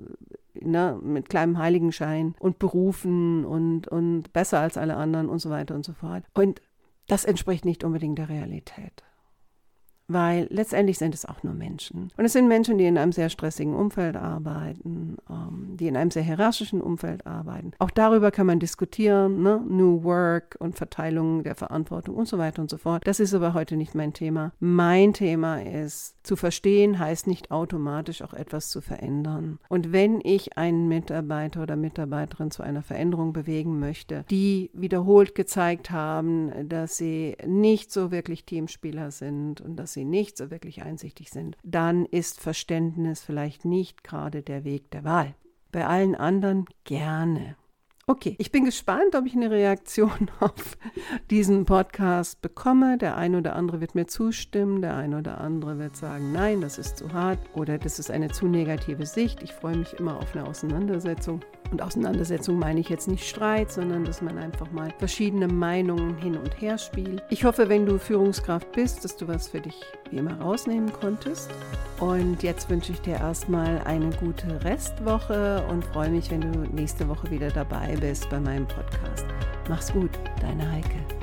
ne, 0.54 0.98
mit 1.02 1.28
kleinem 1.28 1.58
Heiligenschein 1.58 2.34
und 2.38 2.58
Berufen 2.58 3.44
und, 3.44 3.88
und 3.88 4.32
besser 4.32 4.60
als 4.60 4.76
alle 4.76 4.96
anderen 4.96 5.28
und 5.28 5.38
so 5.38 5.50
weiter 5.50 5.74
und 5.74 5.84
so 5.84 5.92
fort. 5.92 6.24
Und 6.34 6.60
das 7.08 7.24
entspricht 7.24 7.64
nicht 7.64 7.84
unbedingt 7.84 8.18
der 8.18 8.28
Realität 8.28 9.02
weil 10.12 10.46
letztendlich 10.50 10.98
sind 10.98 11.14
es 11.14 11.24
auch 11.24 11.42
nur 11.42 11.54
Menschen. 11.54 12.10
Und 12.16 12.24
es 12.24 12.32
sind 12.32 12.48
Menschen, 12.48 12.78
die 12.78 12.86
in 12.86 12.98
einem 12.98 13.12
sehr 13.12 13.28
stressigen 13.28 13.74
Umfeld 13.74 14.16
arbeiten, 14.16 15.16
ähm, 15.30 15.76
die 15.76 15.88
in 15.88 15.96
einem 15.96 16.10
sehr 16.10 16.22
hierarchischen 16.22 16.80
Umfeld 16.80 17.26
arbeiten. 17.26 17.72
Auch 17.78 17.90
darüber 17.90 18.30
kann 18.30 18.46
man 18.46 18.58
diskutieren, 18.58 19.42
ne? 19.42 19.62
New 19.68 20.04
Work 20.04 20.56
und 20.58 20.76
Verteilung 20.76 21.42
der 21.42 21.54
Verantwortung 21.54 22.16
und 22.16 22.28
so 22.28 22.38
weiter 22.38 22.62
und 22.62 22.70
so 22.70 22.78
fort. 22.78 23.06
Das 23.06 23.20
ist 23.20 23.34
aber 23.34 23.54
heute 23.54 23.76
nicht 23.76 23.94
mein 23.94 24.12
Thema. 24.12 24.52
Mein 24.60 25.12
Thema 25.12 25.62
ist, 25.62 26.16
zu 26.22 26.36
verstehen 26.36 26.98
heißt 26.98 27.26
nicht 27.26 27.50
automatisch 27.50 28.22
auch 28.22 28.34
etwas 28.34 28.68
zu 28.68 28.80
verändern. 28.80 29.58
Und 29.68 29.92
wenn 29.92 30.20
ich 30.22 30.56
einen 30.56 30.88
Mitarbeiter 30.88 31.62
oder 31.62 31.76
Mitarbeiterin 31.76 32.50
zu 32.50 32.62
einer 32.62 32.82
Veränderung 32.82 33.32
bewegen 33.32 33.78
möchte, 33.78 34.24
die 34.30 34.70
wiederholt 34.72 35.34
gezeigt 35.34 35.90
haben, 35.90 36.68
dass 36.68 36.96
sie 36.96 37.36
nicht 37.46 37.92
so 37.92 38.10
wirklich 38.10 38.44
Teamspieler 38.44 39.10
sind 39.10 39.60
und 39.60 39.76
dass 39.76 39.92
sie 40.02 40.08
nicht 40.08 40.36
so 40.36 40.50
wirklich 40.50 40.82
einsichtig 40.82 41.30
sind, 41.30 41.56
dann 41.62 42.04
ist 42.06 42.40
Verständnis 42.40 43.22
vielleicht 43.22 43.64
nicht 43.64 44.02
gerade 44.02 44.42
der 44.42 44.64
Weg 44.64 44.90
der 44.90 45.04
Wahl. 45.04 45.34
Bei 45.70 45.86
allen 45.86 46.14
anderen 46.16 46.66
gerne. 46.84 47.56
Okay, 48.08 48.34
ich 48.38 48.50
bin 48.50 48.64
gespannt, 48.64 49.14
ob 49.14 49.26
ich 49.26 49.36
eine 49.36 49.50
Reaktion 49.50 50.28
auf 50.40 50.76
diesen 51.30 51.64
Podcast 51.64 52.42
bekomme. 52.42 52.98
Der 52.98 53.16
eine 53.16 53.38
oder 53.38 53.54
andere 53.54 53.80
wird 53.80 53.94
mir 53.94 54.06
zustimmen, 54.06 54.82
der 54.82 54.96
eine 54.96 55.18
oder 55.18 55.40
andere 55.40 55.78
wird 55.78 55.96
sagen, 55.96 56.32
nein, 56.32 56.60
das 56.60 56.78
ist 56.78 56.96
zu 56.96 57.12
hart 57.12 57.38
oder 57.54 57.78
das 57.78 58.00
ist 58.00 58.10
eine 58.10 58.28
zu 58.28 58.48
negative 58.48 59.06
Sicht. 59.06 59.42
Ich 59.42 59.52
freue 59.52 59.76
mich 59.76 59.94
immer 59.94 60.16
auf 60.16 60.34
eine 60.34 60.46
Auseinandersetzung. 60.48 61.42
Und 61.72 61.80
Auseinandersetzung 61.80 62.58
meine 62.58 62.80
ich 62.80 62.90
jetzt 62.90 63.08
nicht 63.08 63.26
Streit, 63.26 63.72
sondern 63.72 64.04
dass 64.04 64.20
man 64.20 64.36
einfach 64.36 64.70
mal 64.72 64.92
verschiedene 64.98 65.48
Meinungen 65.48 66.16
hin 66.18 66.36
und 66.36 66.60
her 66.60 66.76
spielt. 66.76 67.22
Ich 67.30 67.44
hoffe, 67.44 67.70
wenn 67.70 67.86
du 67.86 67.98
Führungskraft 67.98 68.70
bist, 68.72 69.04
dass 69.04 69.16
du 69.16 69.26
was 69.26 69.48
für 69.48 69.60
dich 69.60 69.80
wie 70.10 70.18
immer 70.18 70.38
rausnehmen 70.38 70.92
konntest. 70.92 71.50
Und 71.98 72.42
jetzt 72.42 72.68
wünsche 72.68 72.92
ich 72.92 73.00
dir 73.00 73.14
erstmal 73.14 73.80
eine 73.86 74.10
gute 74.16 74.62
Restwoche 74.64 75.64
und 75.70 75.82
freue 75.86 76.10
mich, 76.10 76.30
wenn 76.30 76.42
du 76.42 76.58
nächste 76.74 77.08
Woche 77.08 77.30
wieder 77.30 77.48
dabei 77.48 77.96
bist 77.98 78.28
bei 78.28 78.38
meinem 78.38 78.68
Podcast. 78.68 79.24
Mach's 79.68 79.90
gut, 79.92 80.10
deine 80.42 80.70
Heike. 80.70 81.21